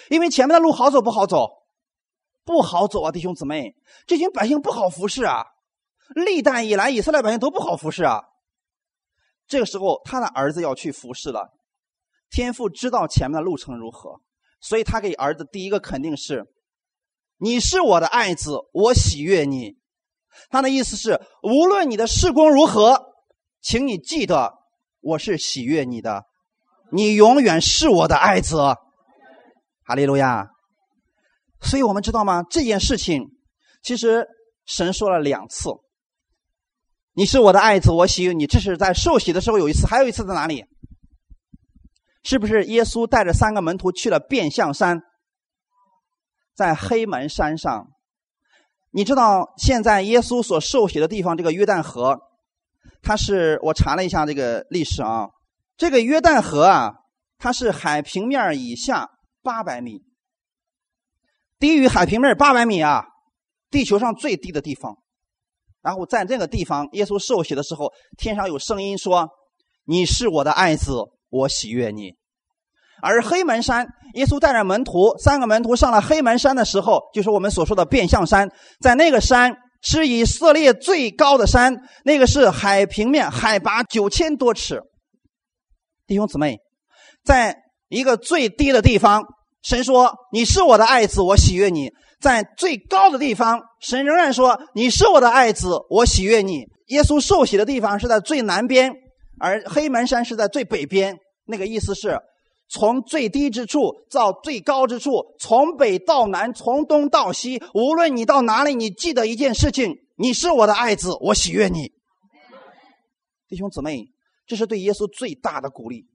[0.10, 1.48] 因为前面的路好走不好走，
[2.46, 3.12] 不好走啊！
[3.12, 5.44] 弟兄姊妹，这群百姓不好服侍啊！
[6.15, 8.22] 历代以来，以色列百姓都不好服侍啊。
[9.48, 11.50] 这个时候，他的儿子要去服侍了。
[12.30, 14.22] 天父知道前面的路程如何，
[14.62, 16.46] 所以他给儿子第一个肯定是
[17.38, 19.78] ：“你是我的爱子，我喜悦你。”
[20.52, 23.13] 他的意思是，无论你的事工如何，
[23.62, 24.54] 请你记得
[25.00, 26.26] 我是喜悦你的，
[26.91, 28.58] 你永远是我的爱子。
[29.84, 30.47] 哈利路亚！
[31.62, 32.43] 所以我们知道吗？
[32.49, 33.23] 这件事情
[33.82, 34.28] 其实
[34.65, 35.69] 神说了两次
[37.13, 40.63] ：“你是我的爱子，我喜悦你。”这是在受洗的时候有一次，还有一次在哪里？
[42.23, 45.02] 是不是耶稣带着三个门徒去了变相山，
[46.54, 47.88] 在黑门山上？
[48.91, 52.19] 你知道现在耶稣所受洗的地方，这个约旦河，
[53.02, 55.30] 它是我查了一下这个历史啊，
[55.80, 56.92] 这个约旦河啊，
[57.39, 59.10] 它是海平面以下
[59.42, 60.04] 八百米，
[61.58, 63.06] 低于海平面八百米啊，
[63.72, 64.98] 地球上最低的地方。
[65.82, 69.30] 然后在这个地方，耶稣受洗的时候，天上有声音说
[69.88, 70.94] ：“你是我的爱子。”
[71.32, 72.15] 我喜悦你，
[73.04, 78.50] 而黑门山，耶稣带着门徒三个门徒上了黑门山的时候，就是我们所说的变相山，
[78.82, 84.82] 在那个山是以色列最高的山，那个是海平面海拔九千多尺。
[86.10, 86.58] 弟兄姊妹，
[87.24, 87.56] 在
[87.88, 89.24] 一个最低的地方，
[89.62, 96.65] 神说你是我的爱子，我喜悦你；在最高的地方，神仍然说你是我的爱子，我喜悦你。
[96.88, 98.91] 耶稣受洗的地方是在最南边。
[99.39, 102.19] 而黑门山是在最北边，那个意思是，
[102.69, 111.91] 从最低之处到最高之处，从北到南，从东到西，无论你到哪里，你记得一件事情：你是我的爱子，我喜悦你。
[113.48, 114.08] 弟兄姊妹，
[114.49, 116.07] 这是对耶稣最大的鼓励。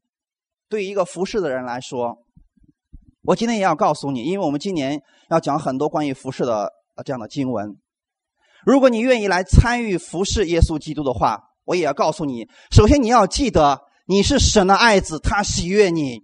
[0.68, 2.18] 对于一个服侍的人来说，
[3.22, 6.72] 我今天也要告诉你，因为我们今年要讲很多关于服侍的
[7.04, 7.76] 这样的经文。
[8.66, 16.20] 如果你愿意来参与服侍耶稣基督的话，我也要告诉你，首先你要记得，你是神的爱子，他喜悦你。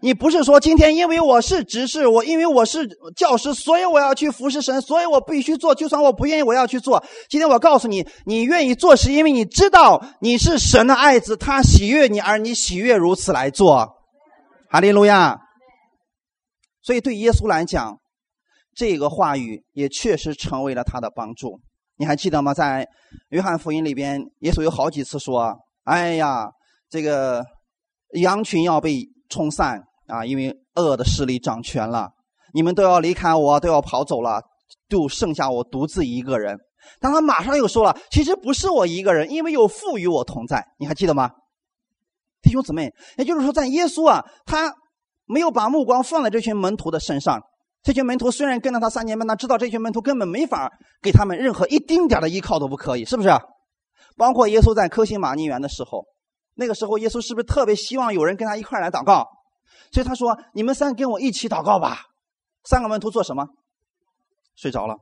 [0.00, 7.04] 你不是说今天因为我是执事，我因为我是教师，所以我要去服侍神，所以我必须做，就算我不愿意，我要去做。
[7.28, 13.96] 今天我告诉你，你愿意做，是因为你知道你是神的爱子，他喜悦你，而你喜悦如此来做。
[14.70, 15.38] 哈利路亚。
[16.82, 17.98] 所以对耶稣来讲，
[18.74, 21.60] 这个话语也确实成为了他的帮助。
[21.96, 22.54] 你还记得吗？
[22.54, 22.86] 在
[23.30, 26.48] 约翰福音里边，耶稣有好几次说：“哎呀，
[26.88, 27.44] 这个
[28.12, 32.10] 羊群要被冲散啊，因为恶的势力掌权了，
[32.52, 34.42] 你们都要离开我，都要跑走了，
[34.88, 36.58] 就剩下我独自一个人。”
[37.00, 41.30] 但他马上又说了：“其实不是我一个人，因为有父与我同在。”你还记得吗，
[42.40, 42.90] 弟兄姊妹？
[43.18, 44.72] 也就是说，在耶稣啊，他
[45.26, 47.42] 没有把目光放在这群门徒的身上。
[47.82, 50.70] 这群门徒虽然跟了他三年半，他知道这群门徒根本没法
[51.02, 53.28] 给他们任何一丁点的依靠都不可以，是不是？
[54.16, 56.04] 包括耶稣在科西玛尼园的时候，
[56.54, 59.26] 那个时候耶稣是不是特别希望有人跟他一块来祷告？
[59.92, 62.02] 所以他说：“你们三跟我一起祷告吧。”
[62.64, 63.46] 三个门徒做什么？
[64.54, 64.96] 睡着了。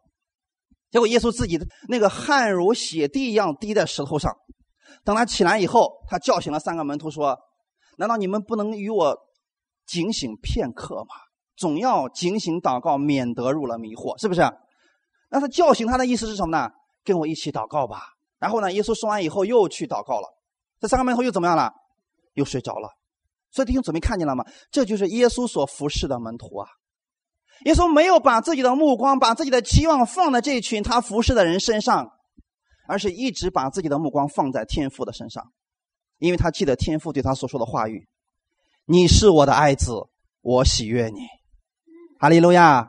[0.90, 4.32] 结果耶稣自己的那个汗如血滴一样滴在石头上。
[5.04, 7.38] 等他起来以后，他叫醒了三个门徒说
[7.98, 9.16] ：“难道你们不能与我
[9.84, 11.14] 警醒片刻吗？”
[11.56, 14.42] 总要警醒祷告，免得入了迷惑，是不是？
[15.30, 16.68] 那他叫醒他的意思是什么呢？
[17.02, 18.12] 跟我一起祷告吧。
[18.38, 20.28] 然后呢，耶稣说完以后又去祷告了。
[20.78, 21.72] 这三个门徒又怎么样了？
[22.34, 22.90] 又睡着了。
[23.56, 24.44] 所以弟兄姊妹看见了吗？
[24.70, 26.68] 这就是耶稣所服侍的门徒啊。
[27.64, 32.10] 耶稣没有把自己的目光、把自己的期望放在这群他服侍的人身上，
[32.86, 35.42] 而是一直把自己的目光放在天父的身上，
[36.18, 38.06] 因为他记得天父对他所说的话语
[38.84, 39.94] ：“你是我的爱子，
[40.42, 41.20] 我喜悦你。”
[42.20, 42.86] 哈利路亚！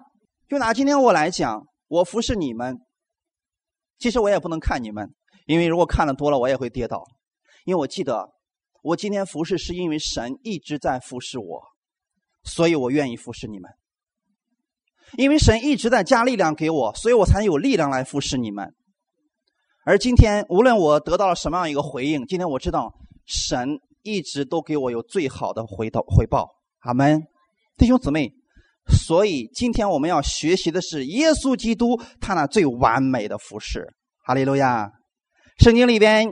[0.50, 2.78] 就拿今天我来讲，我服侍你们，
[4.00, 5.14] 其实我也不能看你们，
[5.46, 7.06] 因为如果看的多了，我也会跌倒。
[7.64, 8.30] 因为我记得，
[8.88, 11.62] 我今天服侍是因为神一直在服侍我，
[12.46, 13.70] 所以我愿意服侍你们。
[15.18, 18.74] 因为神一直在加力量给我，所以我才有力量来服侍你们。
[19.86, 22.94] 而今天，无论我得到了什么样一个回应，今天我知道
[23.26, 26.48] 神一直都给我有最好的回头回报。
[26.80, 27.28] 阿门，
[27.78, 28.32] 弟兄姊妹。
[28.90, 33.94] 所以今天我们要学习的是耶稣基督他那最完美的服饰。
[34.24, 34.90] 哈利路亚！
[35.58, 36.26] 圣经里边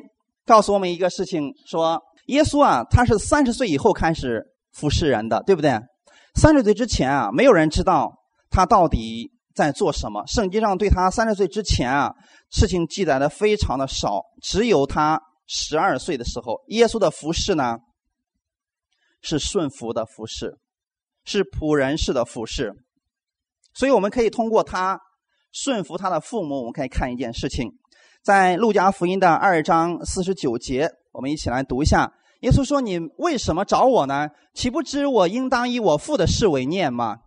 [0.45, 5.79] 告诉我们一个事情，说耶稣啊，他是三十岁以后开始服侍人的，对不对？
[6.35, 8.11] 三十岁之前啊，没有人知道
[8.49, 10.23] 他到底在做什么。
[10.27, 12.13] 圣经上对他三十岁之前啊，
[12.51, 17.77] 事情记载的非常的少，只有他十二岁的时候，耶稣的服饰呢
[19.21, 20.57] 是顺服的服饰。
[21.27, 22.71] 是仆人式的服侍，
[23.73, 24.99] 所以我们可以通过他
[25.51, 27.71] 顺服他的父母，我们可以看一件事情，
[28.23, 32.12] 在路加福音的二章四十九节，我们一起来读一下。
[32.41, 34.28] 耶稣说：“你为什么找我呢？
[34.54, 37.17] 岂不知我应当以我父的事为念吗？”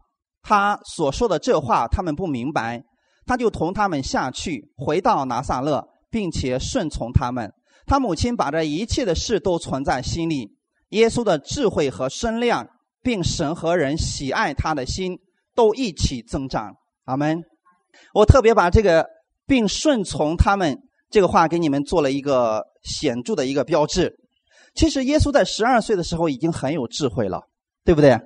[0.43, 2.83] 他所说的这话，他们不明白，
[3.27, 7.53] 他就同他们下去，回到拿撒勒，并且顺从他们。
[7.87, 10.57] 他母亲把这一切的事都存在心里。
[10.91, 12.69] 耶稣的智慧和身量。
[13.01, 15.17] 并神和人喜爱他的心
[15.55, 16.75] 都一起增长。
[17.05, 17.43] 阿门。
[18.13, 19.07] 我特别把这个
[19.47, 20.77] 并顺从他们
[21.11, 24.15] 这个话给你们做了一个显著的一个标志。
[24.75, 27.43] 其实耶稣在十二岁的时候已经很有智慧了，
[27.85, 28.19] 对不对？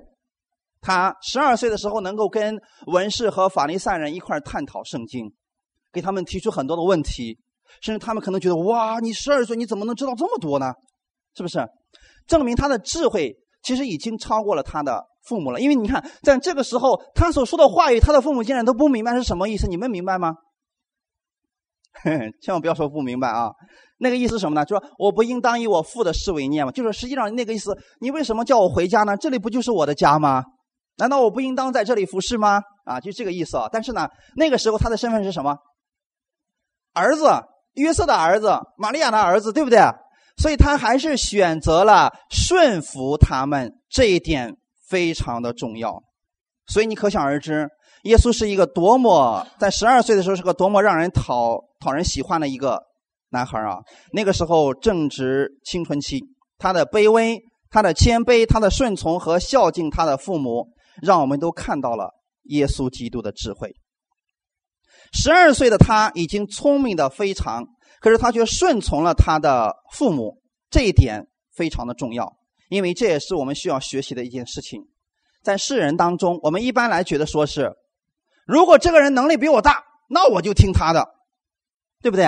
[0.81, 5.33] 他十二岁的时候能够跟文士和法利赛人一块探讨圣经，
[5.91, 7.39] 给他们提出很多的问题，
[7.81, 10.73] 甚至他们可能觉得哇，你十二岁你怎么能知道这么多呢？
[11.35, 11.65] 是不是？
[12.27, 13.35] 证明他的智慧。
[13.65, 19.69] 其实已经超过了他的父母了，因为你看，在这个时候，他所说的话语，他的父母竟然都不明白是什么意思。
[19.69, 20.33] 你们明白吗？
[22.41, 23.51] 千万不要说不明白啊！
[23.99, 24.65] 那个意思是什么呢？
[24.65, 26.71] 就说我不应当以我父的事为念吗？
[26.71, 29.15] 就是实际上那个意思，你为什么叫我回家呢？
[29.15, 30.43] 这里不就是我的家吗？
[30.97, 32.61] 难道我不应当在这里服侍吗？
[32.85, 33.69] 啊，就这个意思啊！
[33.71, 35.55] 但是呢，那个时候他的身份是什么？
[36.93, 37.29] 儿子，
[37.73, 39.79] 约瑟的儿子，玛利亚的儿子，对不对？
[40.37, 44.55] 所以他还是选择了顺服他们，这一点
[44.87, 46.03] 非常的重要。
[46.65, 47.69] 所以你可想而知，
[48.03, 52.81] 耶稣是一个多么在十二岁的时候是个多么让人讨讨人喜欢的一个
[53.29, 53.79] 男孩啊！
[54.13, 56.23] 那个时候正值青春期，
[56.57, 60.67] 他的卑微、他的谦卑、他的顺从和孝敬他的父母，
[61.01, 62.11] 让我们都看到了
[62.43, 63.73] 耶稣基督的智慧。
[65.11, 67.65] 十二岁的他已经聪明的非常。
[68.01, 72.35] 可是他却顺从了他的父母，这一点非常的重要，
[72.67, 74.81] 因为这也是我们需要学习的一件事情。
[75.41, 77.71] 在世人当中，我们一般来觉得说是，
[78.45, 81.15] 如果这个人能力比我大，那我就听他的，
[82.01, 82.25] 对不对？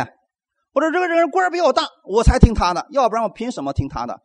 [0.73, 4.21] 或者这个人官比我大，我才听他的，要不然我凭什么听他的？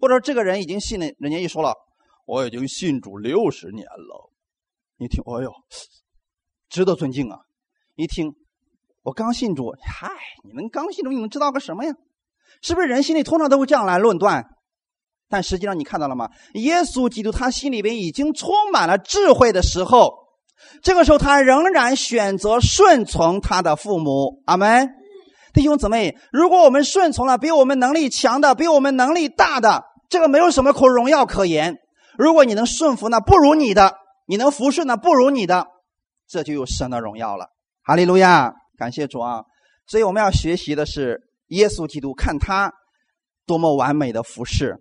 [0.00, 1.74] 或者这个人已经信了，人家一说了，
[2.24, 4.30] 我已经信主六十年了，
[4.96, 5.52] 你听，哎呦，
[6.68, 7.40] 值得尊敬啊！
[7.96, 8.34] 一听。
[9.02, 10.10] 我刚信主，嗨，
[10.44, 11.94] 你们刚信主，你能知道个什么呀？
[12.60, 14.44] 是不是人心里通常都会这样来论断？
[15.28, 16.30] 但实际上你看到了吗？
[16.54, 20.27] 耶稣基督他心里边已经充满了智慧的时候，
[20.82, 24.42] 这个时候他仍然选择顺从他的父母。
[24.46, 24.88] 阿门，
[25.52, 31.76] 弟兄姊妹，如果我们顺从了比我们能力强的、比我们能力大的，这个没有什么可荣耀可言。
[32.16, 33.94] 如果你能顺服那不如你的，
[34.26, 35.66] 你能服顺那不如你的，
[36.28, 37.48] 这就有神的荣耀了。
[37.82, 38.54] 哈利路亚。
[38.78, 39.42] 感谢主啊！
[39.88, 42.72] 所以我们要学习的是耶稣基督，看他
[43.44, 44.76] 多么完美的服饰。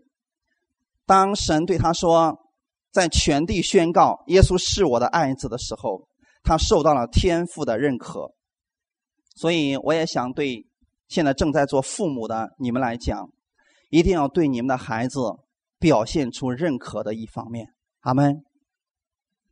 [1.08, 2.38] 当神对他说，
[2.92, 6.08] 在全地宣告耶稣是我的爱子的时候，
[6.44, 8.34] 他受到了天父的认可。
[9.36, 10.66] 所以我也想对
[11.08, 13.30] 现在正在做父母的你们来讲，
[13.90, 15.20] 一定要对你们的孩子
[15.80, 17.68] 表现出认可的一方面。
[18.00, 18.44] 阿门！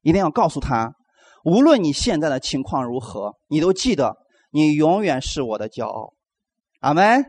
[0.02, 0.95] 一定要告诉他，
[1.43, 4.17] 无论你现在的情况如何，你都记得。
[4.52, 6.13] 你永远是我的骄傲，
[6.80, 7.26] 阿门。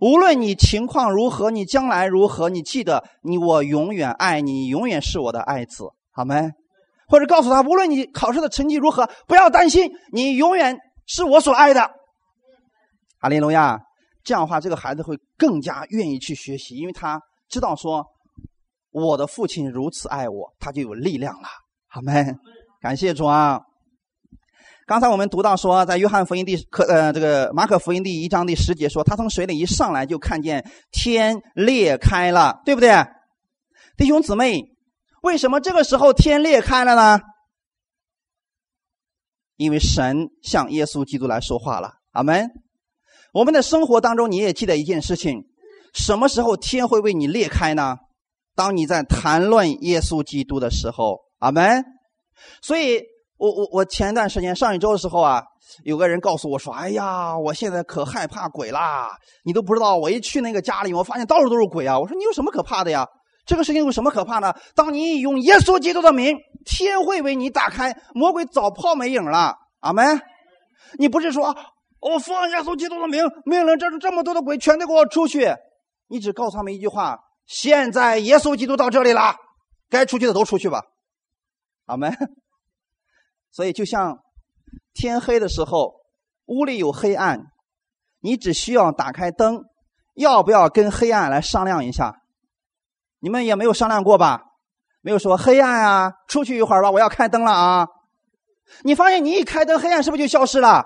[0.00, 6.52] 无论你情况如何，你将来如何，你记得你，我永远爱你，永远是我的爱子，阿门。
[7.06, 11.90] 或者告诉他，无论你考试的成绩如何，不要担心，你永远是我所爱的，
[13.20, 13.78] 阿利路亚。
[14.24, 18.04] 这样的话，这个孩子会更加愿意去学习，因为他知道说，
[18.90, 21.48] 我的父亲如此爱我，他就有力量了，
[21.88, 22.38] 阿门。
[22.80, 23.60] 感谢主啊。
[24.86, 32.90] 刚才我们读到说，在约翰福音第可呃这个马可福音第一章第十节说，他从水里一上来就看见天裂开了，对不对？
[33.96, 34.62] 弟兄姊妹，
[35.22, 37.18] 为什么这个时候天裂开了呢？
[39.56, 41.94] 因为神向耶稣基督来说话了。
[42.10, 42.50] 阿门。
[43.32, 45.44] 我们的生活当中，你也记得一件事情：
[45.94, 47.96] 什么时候天会为你裂开呢？
[48.54, 51.20] 当你在谈论耶稣基督的时候。
[51.38, 51.84] 阿门。
[52.60, 53.02] 所以，
[53.36, 55.42] 我我我前一段时间上一周的时候啊，
[55.84, 59.10] 有个人告诉我说：“哎呀，我现在可害怕鬼啦！
[59.44, 63.06] 你都不知道，我一去那个家里，我发现到处都是鬼啊！”我说：“你有什么可怕的呀？
[63.44, 64.54] 这个事情有什么可怕呢？
[64.74, 69.54] 当你用耶稣基督的名，天会为你打开，魔鬼早泡没影了。
[69.80, 70.20] 阿门。
[70.98, 71.54] 你不是说
[72.00, 75.52] 我奉耶稣基督的名，命令这这么多的鬼全都给我出去？
[76.06, 79.34] 你只告诉他们一句话：现在耶稣基督到这里了，
[79.90, 80.82] 该出去的都出去吧。
[81.86, 82.16] 阿门。
[83.54, 84.18] 所以，就像
[84.94, 85.94] 天黑的时候，
[86.46, 87.52] 屋里有黑暗，
[88.18, 89.62] 你只需要打开灯，
[90.14, 92.16] 要不要跟黑暗来商量一下？
[93.20, 94.42] 你们也没有商量过吧？
[95.02, 97.86] 没有说黑暗啊，出去一会儿吧，我要开灯了啊。
[98.82, 100.84] 你发现你一开灯，黑暗是不是就消失了？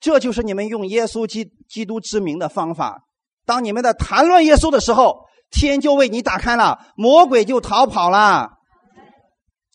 [0.00, 3.04] 这就是你们用耶稣基基督之名的方法。
[3.46, 8.59] 当你们在谈论耶稣的时候，天就为你打开了，魔鬼就逃跑了。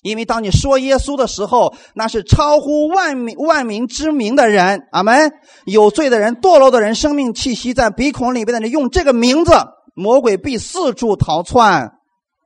[0.06, 5.32] 因为当你说耶稣的时候，那是超乎万民万民之名的人，阿门。
[5.66, 9.52] 有罪的人、堕落的人，生命气息在鼻孔里边的人，用这个名字，
[9.96, 11.92] 魔鬼必四处逃窜。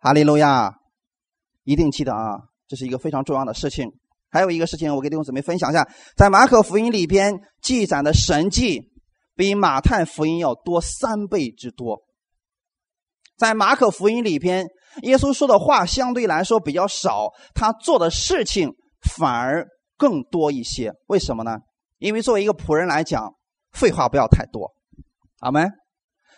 [0.01, 0.71] 哈利路亚！
[1.65, 3.91] 一定记得啊，这是一个非常重要的事情。
[4.31, 5.85] 还有一个事情，我给弟兄姊妹分享一下，
[6.15, 8.83] 在马可福音里边记载的神迹，
[9.35, 11.99] 比马太福音要多三倍之多。
[13.37, 14.65] 在马可福音里边。
[15.03, 18.69] 耶稣说的话相对来说比较少，他做的事情
[19.15, 19.65] 反而
[19.97, 20.91] 更多一些。
[21.07, 21.57] 为什么呢？
[21.99, 23.33] 因为作为一个仆人来讲，
[23.71, 24.71] 废话不要太多。
[25.39, 25.71] 阿门。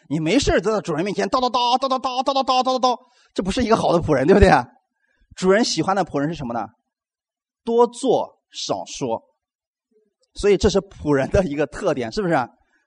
[0.10, 2.98] 你没事就在主人面前叨叨叨叨叨叨叨叨叨叨叨，
[3.34, 4.52] 这不是一个好的仆人，对不对？
[5.36, 6.68] 主人喜欢的仆人是什么呢？
[7.64, 9.22] 多做少说。
[10.34, 12.34] 所以这是仆人的一个特点，是不是？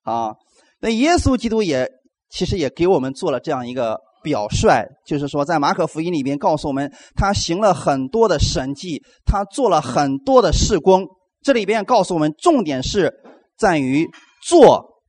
[0.02, 0.34] 啊，
[0.80, 1.88] 那耶稣基督也
[2.28, 3.98] 其实也给我们做了这样一个。
[4.24, 11.06] 表率就是说，在马可福音里边告诉我们，他行了很多的神迹，他做了很多的事工。
[11.42, 13.12] 这里边告诉我们，重点是
[13.58, 14.08] 在于
[14.42, 15.02] 做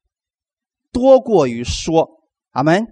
[0.91, 2.09] 多过于说。
[2.51, 2.86] 阿门。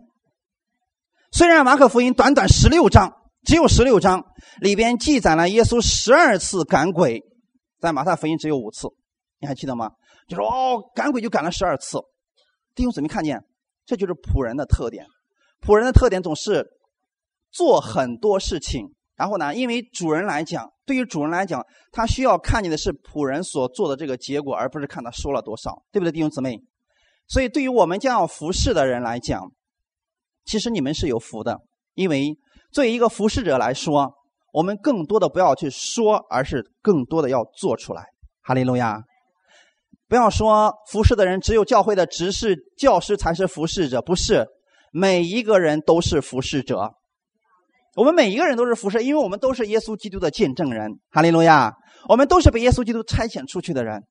[1.32, 3.12] 虽然马可福音短短十六章，
[3.44, 4.24] 只有十六章，
[4.62, 7.22] 里边记载了耶稣十二次赶鬼，
[7.80, 8.88] 在马太福音只有五次，
[9.40, 9.92] 你还记得吗？
[10.28, 12.00] 就说哦，赶鬼就赶了十二次。
[12.76, 13.44] 弟兄姊妹看见，
[13.86, 15.06] 这就是仆人的特点。
[15.66, 16.66] 仆人的特点总是
[17.52, 26.60] 做很多事情，然后呢，因为主人来讲，对于主人来讲，他需要看见的是仆人所做的这个结果，而不是看他说了多少，对不对，弟兄姊妹？
[27.28, 29.50] 所以，对于我们将要服侍的人来讲，
[30.44, 31.58] 其实你们是有福的，
[31.94, 32.38] 因为
[32.72, 34.14] 作为一个服侍者来说，
[34.52, 38.04] 我们更多的不要去说，而是更多的要做出来。
[38.42, 39.02] 哈利路亚！
[40.10, 44.46] 不要说服侍的人只有教会的执事、教师才是服侍者，不是。
[44.96, 46.94] 每一个人都是服侍者，
[47.96, 51.00] 我们每一个人都是服侍，因为我们都是耶稣基督的见证人。
[51.10, 51.74] 哈利路亚！
[52.08, 54.04] 我们都是被耶稣基督差遣出去的人。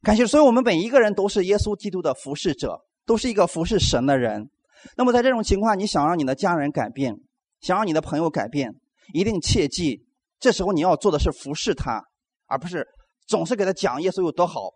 [0.00, 4.48] 感谢，所以我们每一个人都是耶稣基督的服侍者，都是一个服侍神的人。
[4.96, 7.14] 那么在这种情况，你想让你的家人改变，
[7.60, 8.72] 想让你的朋友改变，
[9.12, 10.06] 一定切记，
[10.38, 12.02] 这时候你要做的是服侍他，
[12.46, 12.86] 而不是
[13.26, 14.70] 总是给他讲耶稣有多好。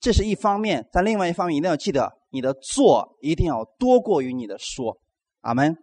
[0.00, 2.12] 这是一方面，在另外一方面，一定要记得。
[2.30, 4.98] 你的做一定要多过于你的说，
[5.40, 5.74] 阿门。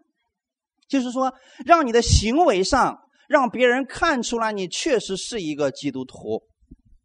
[0.87, 1.33] 就是说，
[1.65, 6.43] 让你的行为上让别人看出来你确实是一个基督徒，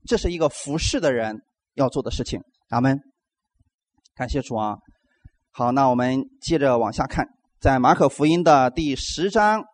[0.07, 1.41] 这是一个服侍的人
[1.73, 3.01] 要做的事情，阿门。
[4.15, 4.77] 感谢主啊！
[5.51, 7.27] 好，那我们接着往下看，
[7.59, 9.65] 在马可福音的第十章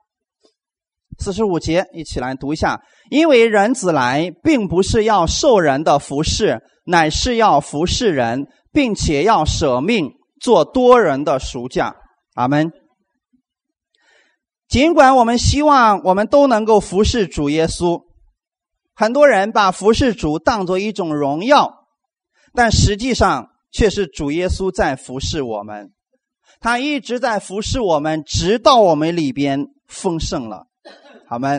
[1.18, 2.80] 四十五节，一起来读一下。
[3.10, 8.46] 因为人子来，并不是要受人的服侍，乃是要服侍人。
[8.72, 11.96] 并且要舍命做多人的赎价，
[12.34, 12.70] 阿门。
[14.68, 18.02] 尽管我们希望我们都能够服侍主耶稣，
[18.94, 21.86] 很多人把服侍主当做一种荣耀，
[22.52, 25.92] 但实际上却是主耶稣在服侍我们，
[26.60, 30.66] 他一直在服侍我们，直到我们里边丰盛了，
[31.26, 31.58] 好吗？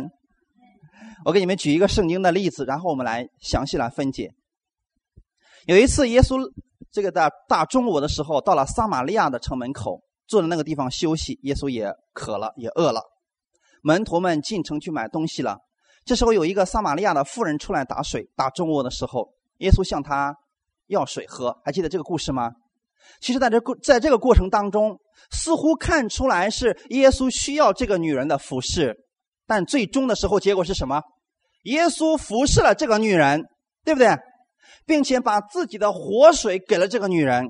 [1.27, 4.31] 我给你们举一个圣经的例子，然后我们来详细来分解。
[5.65, 6.39] 有一次，耶稣。
[6.89, 11.37] 这个在大中午的时候，到了撒玛利亚的城门口，坐在那个地方休息。
[11.43, 13.01] 耶稣也渴了，也饿了。
[13.81, 15.57] 门徒们进城去买东西了。
[16.05, 18.29] 这时候有一个撒玛利亚的妇人出来打水。
[18.37, 20.33] 大中午的时候，耶稣向他
[20.87, 21.59] 要水喝。
[21.65, 22.53] 还记得这个故事吗？
[23.19, 24.97] 其实，在这过在这个过程当中，
[25.29, 28.95] 似乎看出来是耶稣需要这个女人的服侍，
[29.45, 31.03] 但最终的时候，结果是什么？
[31.67, 33.43] 耶稣服侍了这个女人，
[33.85, 34.09] 对不对？
[34.85, 37.45] 并且把自己的活水给了这个女人，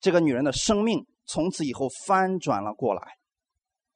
[0.00, 3.00] 这个女人的生命从此以后翻转了过来，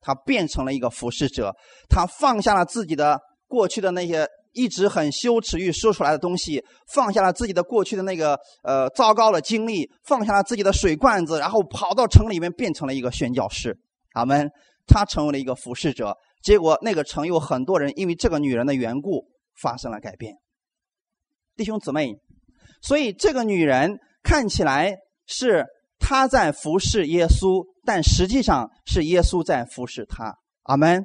[0.00, 1.54] 她变成了一个服侍者，
[1.88, 6.64] 她放下了自己的过去的那些一直很羞耻欲说出来的东西，
[6.94, 13.78] 放下了自己的过去的那个呃糟糕的经历，放下了自己的水罐子，然后跑到城里面变成了一个宣教士。
[14.14, 14.50] 阿门。
[14.90, 19.22] 他成为了一个服侍者，结果那个城有很多人因为这个女人的缘故
[19.60, 20.34] 发生了改变。
[21.56, 22.14] 弟兄姊妹，
[22.80, 24.96] 所以这个女人看起来
[25.26, 25.66] 是
[25.98, 30.36] 她在服侍耶稣，但实际上是耶稣在服侍她。
[30.62, 31.04] 阿门。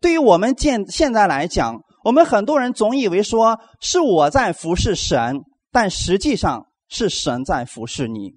[0.00, 8.34] 对于我们现现在来讲，我们很多人总以为说是我在服侍神，但实际上是神在服侍你。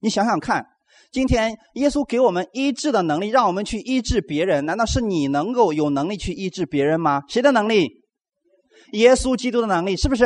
[0.00, 0.66] 你想想看。
[1.10, 7.20] 今天耶稣给我们医治的能力，让我们去医治别人，难道是你能够有能力去医治别人吗？
[7.28, 8.01] 谁的能力？
[8.92, 10.24] 耶稣基督的能力，是不是？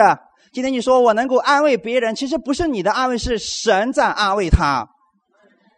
[0.53, 4.87] 今天你说我能够安慰别人，其实不是你的安慰，是神在安慰他，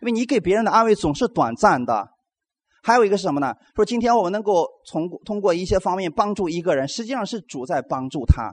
[0.02, 2.08] 因为你给别人的安慰总是短暂的。
[2.82, 3.54] 还有一个是什么呢？
[3.74, 8.52] 说今天我们能够从通过一些方面帮助一个人，实际上是主在帮助他。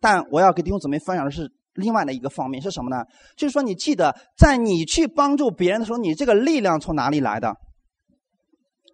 [0.00, 1.50] 但我要给弟兄姊妹分享的是。
[1.74, 3.04] 另外的一个方面是什么呢？
[3.36, 7.54] 就是说，你记得在你去帮助别人的时候，你这个力量从哪里来的？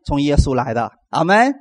[0.05, 0.93] 从耶稣来的。
[1.09, 1.55] 阿门。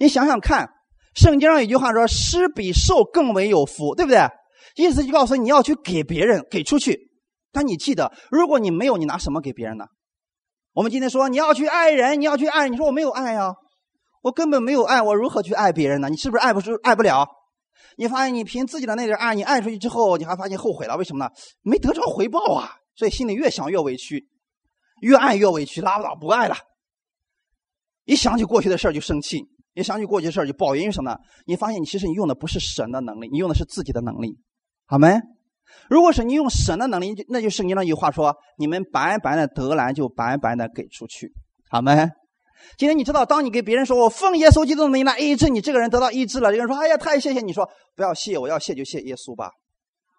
[0.00, 0.70] 你想想看，
[1.16, 4.20] 圣经上有句话说：“施比受更为有福”，对不对？
[4.76, 7.10] 意思就告诉你要去给别人，给出去。
[7.50, 9.86] 但你记得，如果你没有，你拿什么给别人呢？
[10.74, 13.54] 我们今天说你要去爱人，你要去爱，你说我没有爱呀，
[14.22, 16.10] 我根本没有爱，我如何去爱别人呢？
[16.10, 17.26] 你是不是爱不出爱不了？
[17.96, 21.30] 你发现你凭自己的那点爱，你爱出去之后，你还发现后悔了，为什么呢？
[21.62, 24.28] 没得着回报啊，所以心里越想越委屈，
[25.00, 26.56] 越爱越委屈，拉倒不爱了。
[28.04, 29.46] 一想起过去的事就生气，
[29.76, 31.18] 一想起过去的事就抱怨，因为什么呢？
[31.44, 34.38] 你发现你其实你用的不是神的能力，你用的是自己的能力，
[34.86, 35.20] 好没？
[35.90, 41.30] 如果是你用神的能力，那就圣经那句话说：“你们白白的得来，就白白的给出去，
[41.68, 41.92] 好没？”
[42.78, 46.50] 今天你知道，当你给别人说“我奉耶稣基督的名来医治你”，这个人得到医治了。
[46.50, 49.50] 这个人说：“哎呀，太谢谢你！”说：“不要谢，我要谢就谢耶稣吧，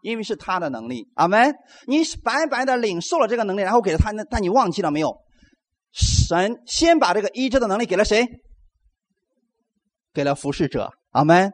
[0.04, 1.56] 因为是他的能力。”阿门。
[1.88, 5.18] 你白白的领受了这个能力，然后给了他，那但你忘记了没有？
[5.94, 8.28] 神先把这个医治的能力给了谁？
[10.18, 10.90] 给了服侍者。
[11.12, 11.52] 阿门。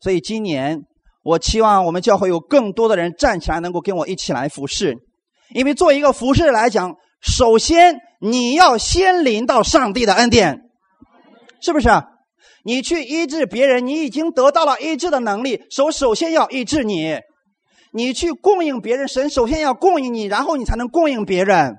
[0.00, 0.80] 所以今年
[1.22, 4.96] 我期望我们教会有更多的人站起来，能够跟我一起来服侍，
[5.54, 8.00] 因为做一个服侍来讲，首先。
[8.20, 10.62] 你要先领到上帝的恩典，
[11.60, 11.90] 是不是？
[12.64, 17.18] 你去医治别人，你已经得到了医治的能力，首首先要医治你。
[17.92, 21.76] 你去供应别人，神首先要供应你，然后你才能供应别人。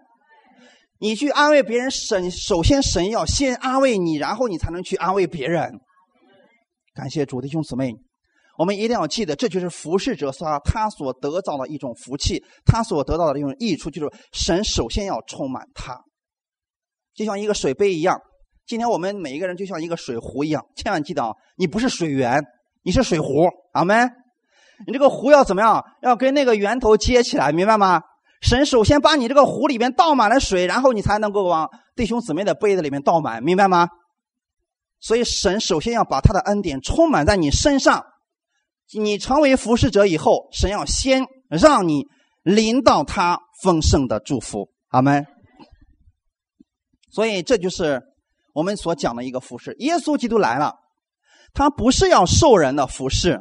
[1.00, 5.80] 你去安慰别人，神首先神要先安慰你，然后你才能去安慰别人。
[6.96, 7.94] 感谢主弟兄姊妹。
[8.58, 16.00] 我们一定要记得，这就是服侍者所他所得到的一种福气，他所得到的一种益处，就是神首先要充满他。
[17.14, 18.18] 就像一个水杯一样，
[18.66, 22.42] 今天我们每一个人就像一个水壶一样，千万记得啊，你不是水源，
[22.84, 24.10] 你是水壶，阿门。
[24.88, 25.84] 你这个壶要怎么样？
[26.02, 28.02] 要跟那个源头接起来，明白吗？
[28.42, 33.90] 神首先把你这个壶里面倒满了水，然后你才能够往弟兄姊妹的杯子里面倒满，明白吗？
[35.06, 38.04] 所以神首先要把他的恩典充满在你身上，
[38.92, 42.08] 你成为服侍者以后，神要先让你
[42.42, 45.28] 临到他丰盛的祝福，阿门。
[47.12, 48.02] 所以这就是
[48.56, 49.76] 我们所讲的一个服饰。
[49.78, 50.74] 耶稣基督来了，
[51.54, 53.40] 他不是要受人的服侍，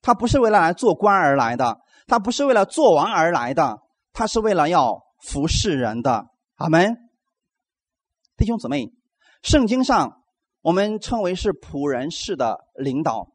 [0.00, 1.76] 他不是为了来做官而来的，
[2.06, 3.76] 他不是为了做王而来的，
[4.14, 6.24] 他是为了要服侍人的。
[6.54, 6.96] 阿门。
[8.38, 8.90] 弟兄姊妹，
[9.42, 10.22] 圣经上
[10.66, 13.28] 我们称为是仆人式的领导。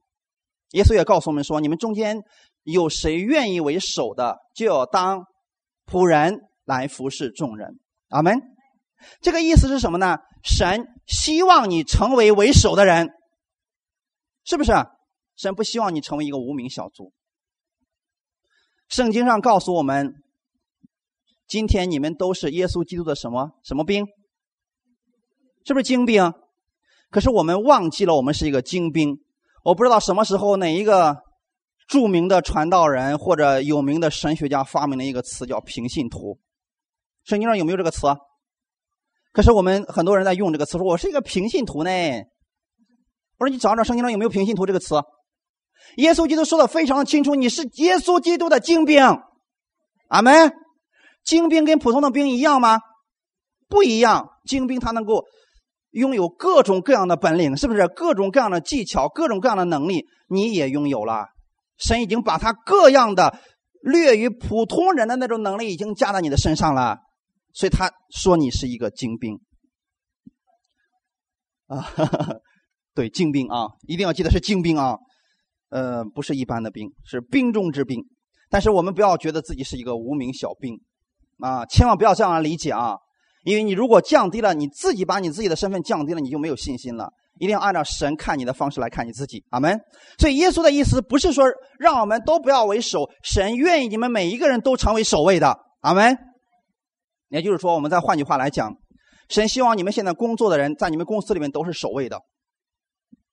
[0.72, 2.18] 耶稣也告诉我们说：你们中间
[2.64, 5.24] 有谁愿意为首的，就要当
[5.86, 7.80] 仆人来服侍众人。
[8.10, 8.38] 阿门。
[9.22, 10.18] 这个意思是什么呢？
[10.44, 13.08] 神希望你成为为首的人，
[14.44, 14.74] 是不是？
[15.38, 17.14] 神不希望你成为一个无名小卒。
[18.90, 20.16] 圣经上告诉我们，
[21.48, 24.06] 今天你们都是耶稣基督的什么什么兵？
[25.66, 26.34] 是不是精兵？
[27.12, 29.20] 可是我们忘记了，我们是一个精兵。
[29.64, 31.18] 我不知道什么时候哪一个
[31.88, 36.39] 著名的传道人或者有名的神学家发明了一个词叫“平信徒”。
[37.26, 38.07] 圣经上有没有这个词？
[39.34, 41.91] 可是我们很多人在用这个词，说我是一个平信徒呢。
[43.38, 44.95] 我说你找找圣经上有没有平信徒这个词？
[45.97, 49.03] 耶稣基督说的非常清楚，你是耶稣基督的精兵。
[50.07, 50.53] 阿门。
[51.24, 52.80] 精兵跟普通的兵一样吗？
[53.68, 54.30] 不一样。
[54.45, 55.26] 精兵他能够
[55.92, 57.88] 拥有各种各样的本领，是不是？
[57.88, 61.28] 各种各样的技巧，各种各样的能力，你也拥有了。
[61.78, 63.39] 神已经把他各样的
[63.82, 67.00] 略于普通人的那种能力已经加在你的身上了，
[67.54, 69.39] 所以他说你是一个精兵
[71.68, 71.89] 啊，
[72.94, 74.98] 对，精兵啊，一定要记得是精兵啊，
[75.70, 78.06] 呃，不是一般的兵，是兵中之兵。
[78.50, 80.80] 但是我们不要觉得自己是一个无名小兵
[81.39, 82.98] 啊，千万不要这样理解啊，
[83.44, 87.12] 因为你如果降低了你自己，把你自己的身份降低了，你就没有信心了。
[87.39, 89.80] 一定要按照神看你的方式来看你自己，阿门。
[90.20, 91.46] 所以耶稣的意思不是说
[91.80, 96.16] 让我们都不要为首，神愿意你们每一个人都成为守卫的，阿门。
[97.30, 98.76] 也就是说，我们再换句话来讲，
[99.30, 102.20] 神希望你们现在工作的人在你们公司里面都是守卫的，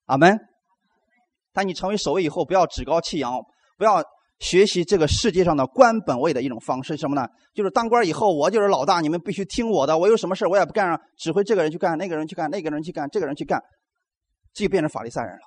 [0.07, 0.39] 阿门。
[1.53, 3.35] 但你成为守卫以后，不要趾高气扬，
[3.77, 4.03] 不要
[4.39, 7.29] 学习这个世界上的官本位的一种方式，什么呢？
[7.55, 13.61] 就是当官以后，我就是老大，你们必须听我的，我有什么事我也不干，指挥这个人去干，那个人去干，那个人去干，这个人去干。
[14.55, 15.43] 这就变成法利赛人了，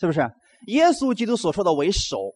[0.00, 0.20] 是不是？
[0.66, 2.34] 耶稣基督所说的为首，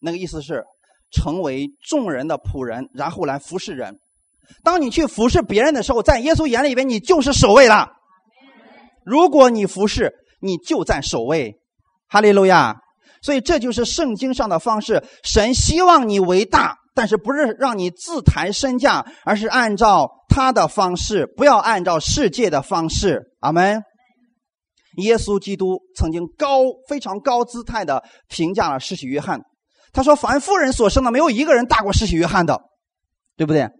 [0.00, 0.64] 那个意思是
[1.10, 3.98] 成为众人的仆人，然后来服侍人。
[4.62, 7.88] 当你去服侍别人的时候，在耶稣眼里边，你就是守卫了。
[9.04, 11.60] 如果你服侍，你就在守卫。
[12.08, 12.81] 哈利路亚！
[13.22, 15.02] 所以这就是圣经上的方式。
[15.22, 23.22] 神希望你为大，但是不是让你自抬身价，而是按照他的方式，不要按照世界的方式。
[23.40, 23.82] 阿门。
[24.98, 29.40] 耶稣基督曾经高非常高姿态的评价了施洗约翰，
[29.90, 32.60] 他说：“凡妇人所生的，没有一个人大过施洗约翰的，
[33.38, 33.70] 对不对？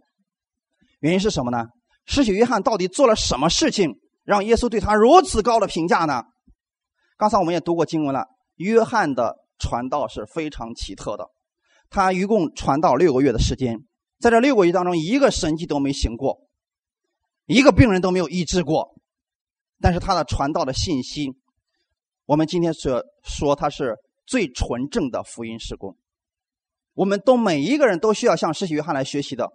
[1.01, 1.67] 原因是什么呢？
[2.07, 3.91] 施洗约翰到底做了什么事情，
[4.25, 6.23] 让耶稣对他如此高的评价呢？
[7.19, 8.25] 刚才我们也读过经文了，
[8.63, 11.29] 约翰的传道是非常奇特的，
[11.91, 13.79] 他一共传道六个月的时间，
[14.19, 16.41] 在这六个月当中，一个神迹都没行过，
[17.47, 18.95] 一个病人都没有医治过。”
[19.85, 21.35] 但是他的传道的信息，
[22.25, 25.97] 我们今天所说他是最纯正的福音事工，
[26.95, 29.51] 我们都每一个人都需要向施洗约翰来学习的。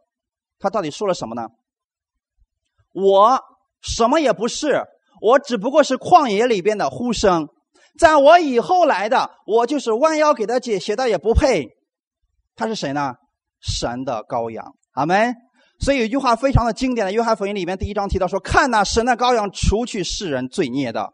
[0.59, 1.47] 他到底说了什么呢？
[2.91, 3.39] 我
[3.79, 4.83] 什么也不是，
[5.21, 7.47] 我只不过是旷野里边的呼声，
[7.97, 11.67] 在我以后来的，我就是弯腰给他解鞋带也不配。
[12.55, 13.15] 他是谁呢？
[13.59, 15.35] 神的羔羊，阿门。
[15.79, 21.13] 所以有一句话非常的经典的，《约翰福音》里面第一章提到说：“看呐，神的羔羊除去世人罪孽的。”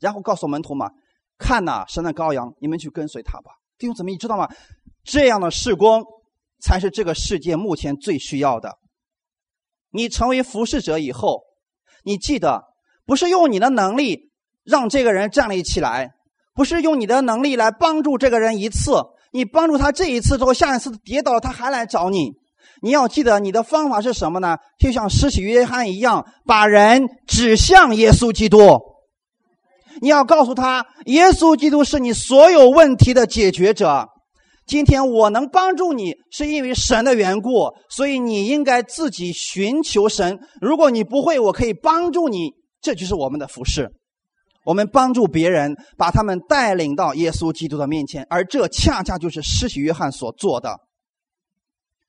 [0.00, 0.90] 然后告诉门徒嘛
[1.38, 4.48] ：“看呐，神的羔羊，你们去跟随他吧。”弟兄姊妹，你知道吗？
[5.04, 6.04] 这样的事工
[6.60, 8.78] 才是这个世界目前最需要的。
[9.90, 11.42] 你成为服侍者以后，
[12.02, 12.64] 你记得
[13.04, 14.32] 不是用你的能力
[14.64, 16.10] 让这个人站立起来，
[16.54, 18.92] 不是用你的能力来帮助这个人一次，
[19.32, 22.32] 你帮助他这一次之后，下一次跌倒了，他还来找你。
[22.82, 24.56] 你要记得，你的方法是什么呢？
[24.78, 28.58] 就像施洗约翰一样，把人指向耶稣基督。
[30.00, 34.08] 你要告诉他，耶稣基督是你所有问题的解决者。
[34.66, 40.38] 今天我能帮助你，是因为神的缘故，所以你应该自己寻求神。
[40.60, 42.52] 如果你不会，我可以帮助你。
[42.80, 43.90] 这就是我们的服饰。
[44.64, 50.80] 我们帮助别人，把他们带领到耶稣基督的面前，而这恰恰就是施洗约翰所做的。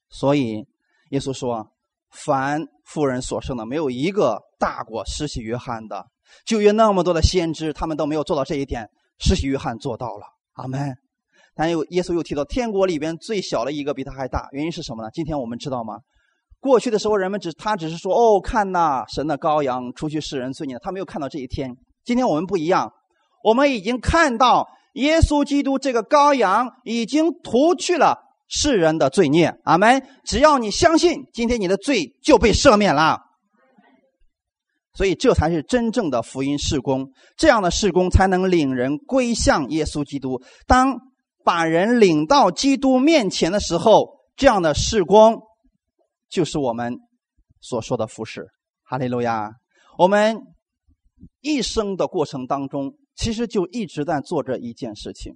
[0.09, 0.65] 所以，
[1.09, 1.67] 耶稣说
[2.09, 6.05] ：“凡妇人所生的，没有一个大过施洗约翰的。
[6.45, 8.87] 就约那么多的先知，他们都没有做到这一点，
[9.19, 10.25] 施洗约翰做到了。
[10.53, 10.95] 阿门。
[11.53, 15.09] 但又耶稣又提到，天国里边最小的一个比他还大，原因是什么呢？
[15.13, 15.99] 今天我们知道吗？
[16.59, 21.75] 过去的时候，人们只他只是说：‘哦，看呐，神的羔羊出去世人罪孽。’他没有看到这一天。
[22.05, 22.93] 今天我们不一样，
[23.43, 30.07] 我们已经看到耶稣基督这个羔羊已经涂去了。”世人的罪孽，阿门。
[30.23, 33.19] 只要你相信，今天你的罪就被赦免了。
[34.93, 37.09] 所以，这才是真正的福音事工。
[37.37, 40.39] 这样的事工才能领人归向耶稣基督。
[40.67, 40.99] 当
[41.43, 45.41] 把人领到基督面前的时候，这样的事工
[46.29, 46.95] 就是我们
[47.59, 48.45] 所说的服侍。
[48.83, 49.49] 哈利路亚！
[49.97, 50.39] 我们
[51.41, 55.33] 一生的过程当中，其实就一直在做这一件事情，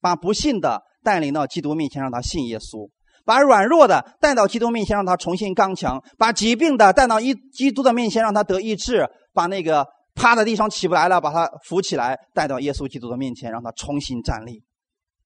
[0.00, 0.82] 把不信的。
[1.02, 2.90] 带领到基督面前，让他信耶稣；
[3.24, 14.62] 把软弱的带到基督面前，让他重新刚强；把疾病的带到一基督的面前，让他得医治；把那个趴在地上起不来了，把他扶起来，带到耶稣基督的面前，让他重新站立。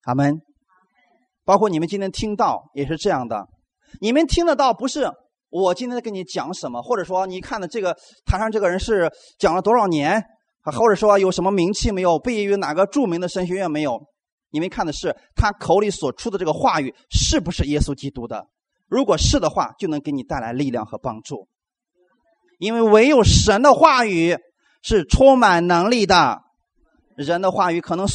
[0.03, 0.39] 阿门。
[1.43, 3.45] 包括你们今天听到也是这样的，
[3.99, 5.11] 你们听得到不是
[5.63, 7.95] 我今天在跟你讲什么，或者说你看的这个
[8.25, 10.21] 台上这个人是讲了多少年，
[10.61, 14.01] 或者说有什么名气没有，毕业于哪个著名的神学院没有。
[14.51, 18.45] 你们看的是他口里所出的这个话语是不是耶稣基督的？
[18.89, 21.47] 如果是的话，就能给你带来力量和帮助。
[22.59, 24.35] 因为唯有神的话语
[24.81, 26.41] 是充满能力的，
[27.15, 28.05] 人的话语可能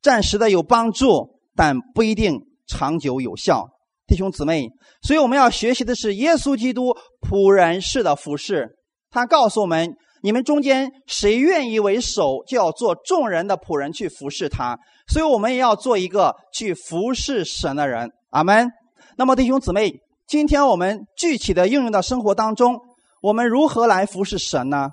[0.00, 3.68] 暂时的有帮助，但不一定长久有效。
[4.06, 4.68] 弟兄姊妹，
[5.02, 8.76] 所以我们要学习的是耶稣基督仆人式的服侍。
[9.10, 14.78] 他告诉我们：你们中间谁愿意为首，就要做众人的仆人去服侍他。
[15.08, 18.10] 所以我们也要做一个去服侍神的人。
[18.30, 18.68] 阿门。
[19.16, 19.92] 那么，弟兄姊妹，
[20.26, 22.78] 今天我们具体的应用到生活当中，
[23.22, 24.90] 我们如何来服侍神呢？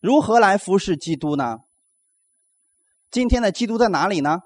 [0.00, 1.58] 如何来服侍基督呢？
[3.10, 4.40] 今天的基督在哪里呢？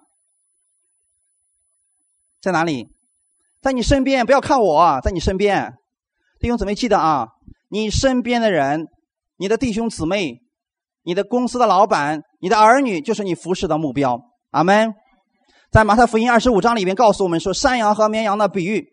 [2.41, 2.89] 在哪里？
[3.63, 4.27] 在你身边。
[4.27, 5.73] 不要看我，在你身边。
[6.41, 7.29] 弟兄姊妹，记得啊，
[7.71, 8.89] 你身边的人，
[9.39, 10.41] 你的弟兄姊妹，
[11.05, 14.21] 你的公司的老板，你的儿女，就是你服侍的目标。
[14.51, 14.93] 阿门。
[15.71, 18.85] 在马太福音二十五章里面告诉我们说，山羊和绵羊的比喻。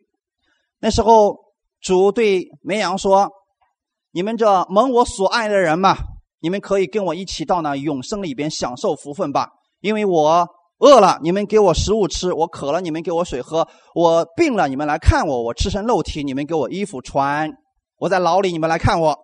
[0.80, 1.38] 那时候
[1.82, 3.30] 主对绵羊说
[4.13, 5.97] ：“你们这蒙我所爱的人嘛，
[6.39, 9.49] 你们可以跟我一起到那永生里边享受福分吧。
[9.82, 10.47] 因为我
[10.80, 13.63] 饿了，你们给我食物吃；我渴了，你们给我水喝；
[13.93, 17.49] 我病了，你们来看我；我赤身露体，你们给我衣服穿；
[17.97, 19.17] 我在牢里，你们来看我。”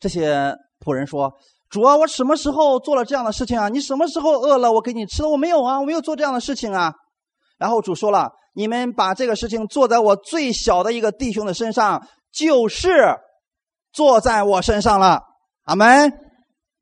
[0.00, 1.32] 这些仆人说。
[1.70, 3.68] 主啊，我什么时候做了这样的事情啊？
[3.68, 5.28] 你什么时候饿了，我给你吃的？
[5.28, 6.94] 我没有啊，我没有做这样的事情啊。
[7.58, 13.16] 然后主说了，你们把这个事情做在我最小的一个弟兄的身上，就是
[13.92, 15.20] 做在我身上了。
[15.64, 16.12] 阿门，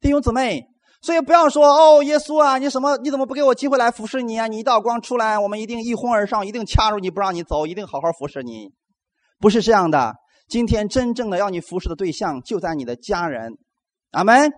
[0.01, 0.72] 弟兄姊妹。
[1.03, 2.97] 所以不要说哦，耶稣啊，你什么？
[2.99, 4.47] 你怎么不给我机会来服侍你啊？
[4.47, 8.71] 你一道光出来，我们一定一哄而上，一定掐住你不让你走，一定好好服侍你。
[9.41, 10.15] 不是这样的。
[10.49, 13.53] 今天真正的要你服侍的对象就在你的家人。
[14.13, 14.53] 阿门。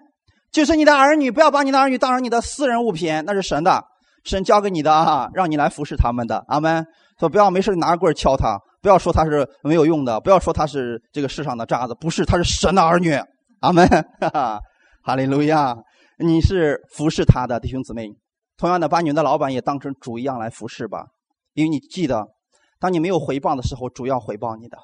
[0.53, 3.83] 就是你的儿女，不要把你的儿女当成你的私人物品，那是神的，
[4.25, 6.45] 神交给你的啊，让你来服侍他们的。
[6.47, 6.87] 阿门。
[7.19, 13.19] 说不要没事拿棍敲他，不要说他是没有用的，不要说他是这个世上的渣子，不是，他是神的儿女。
[13.61, 13.89] 阿门。
[15.03, 15.75] 哈利路亚。
[16.19, 18.15] 你是服侍他的弟兄姊妹，
[18.57, 21.07] 同样的，把你们的老板也当成主一样来服侍吧，
[21.55, 22.27] 因为你记得，
[22.79, 24.79] 当你没有回报的时候，主要回报你的。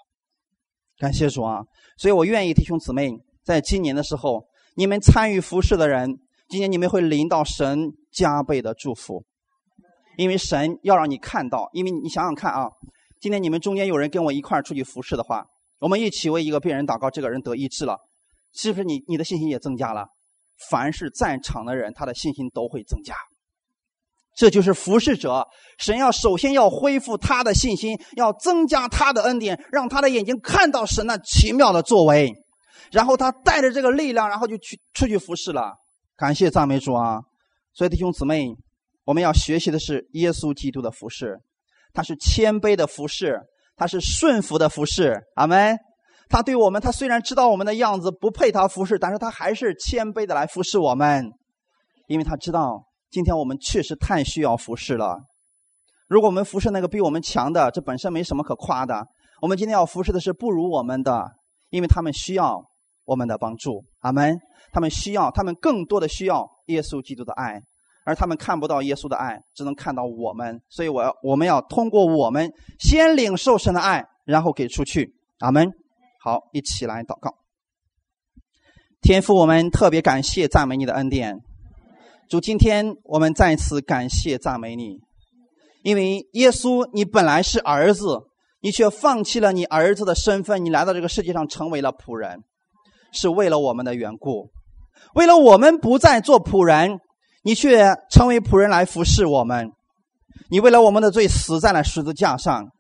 [0.99, 1.63] 感谢主啊！
[1.97, 3.11] 所以我愿意弟兄姊妹
[3.43, 4.49] 在今年的时候。
[4.77, 9.25] 你们参与服侍的人，今年你们会领到神加倍的祝福，
[10.17, 11.69] 因为神要让你看到。
[11.73, 12.71] 因为你想想看啊，
[13.21, 15.45] 今天你们中间有人跟我一块儿出去服侍的话，
[15.81, 17.99] 我们一起为一个病人祷告，这个人得医治了，
[18.55, 20.07] 是不是你你的信心也增加了？
[20.69, 23.15] 凡是在场的人，他的信心都会增加。
[24.37, 25.47] 这就是服侍者，
[25.79, 32.33] 神要首先要恢复他的信心，要增加他的恩典，让他的眼睛看到神那奇妙的作为。
[32.93, 35.75] 然后他带着这个力量，然后就去出去服侍了。
[36.17, 37.21] 感谢赞美主啊！
[37.73, 38.49] 所以弟兄姊妹，
[39.05, 41.39] 我们要学习的是耶稣基督的服侍，
[41.93, 43.41] 他是谦卑的服侍，
[43.77, 45.21] 他是顺服的服侍。
[45.35, 45.77] 阿门。
[46.31, 51.31] 他对我们，他虽然知道我们的样子不配他服侍，但是他还是谦卑的来服侍我们，
[52.07, 55.19] 因为他知道今天我们确实太需要服侍了。
[56.09, 59.07] 如果我们服侍那个比我们强的，这本身没什么可夸的。
[59.43, 61.29] 我们今天要服侍的是不如我们的，
[61.69, 62.65] 因为他们需要。
[63.07, 64.39] 我们的帮助，阿门。
[64.73, 67.61] 他们需要，他们更多的需要耶稣基督的爱，
[68.05, 70.61] 而他们看不到耶稣的爱，只能看到我们。
[70.69, 75.73] 所以，我要我们要通过我们先领受神的爱，然后给出去，阿门。
[76.23, 77.35] 好，一起来祷告。
[79.01, 81.39] 天父，我们特别感谢赞美你的恩典。
[82.29, 84.99] 主，今天我们再次感谢赞美你，
[85.83, 88.21] 因为耶稣，你本来是儿子，
[88.61, 92.45] 你却放弃了你儿子的身份，你来到这个世界上成为了仆人。
[93.13, 94.51] 是为了我们的缘故，
[95.15, 97.01] 为了我们不再做仆人，
[97.43, 99.73] 你却成为仆人来服侍我们。
[100.51, 102.71] 你为了我们的罪死在了十字架上，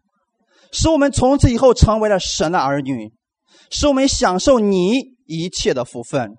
[0.71, 3.11] 使我们从此以后成为了神的儿女，
[3.71, 6.33] 使我们享受你一切的福分。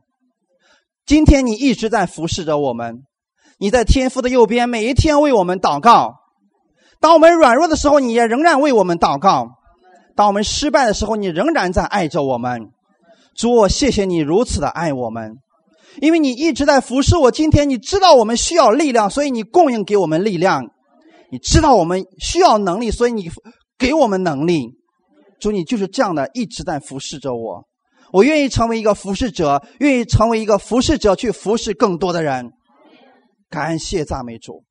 [1.06, 3.04] 今天你一直在服侍着我们，
[3.58, 6.16] 你在天父的右边，每一天为我们祷告。
[7.00, 9.48] 当我们软弱的时候，你也仍然为我们祷告；
[10.16, 12.70] 当我们失败的时候，你仍然在爱着我们。
[13.36, 15.38] 主，我谢谢你如此的爱我们，
[16.02, 17.32] 因为你一直在服侍我。
[17.32, 20.64] 今天你知道我们需要力量，所以你供应给我们力量；
[21.32, 23.32] 你知道我们需要能力，所以你
[23.80, 24.81] 给我们能力。
[25.42, 27.66] 主，你就是这样的，一直在服侍着我。
[28.14, 32.52] 我愿意成为一个服侍者，愿意成为一个服侍者，去服侍更多的人。
[33.50, 34.64] 感谢赞美主，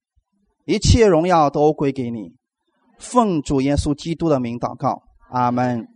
[0.64, 2.32] 一切荣耀都归给你。
[2.98, 5.86] 奉主耶稣基督的名祷告，阿门。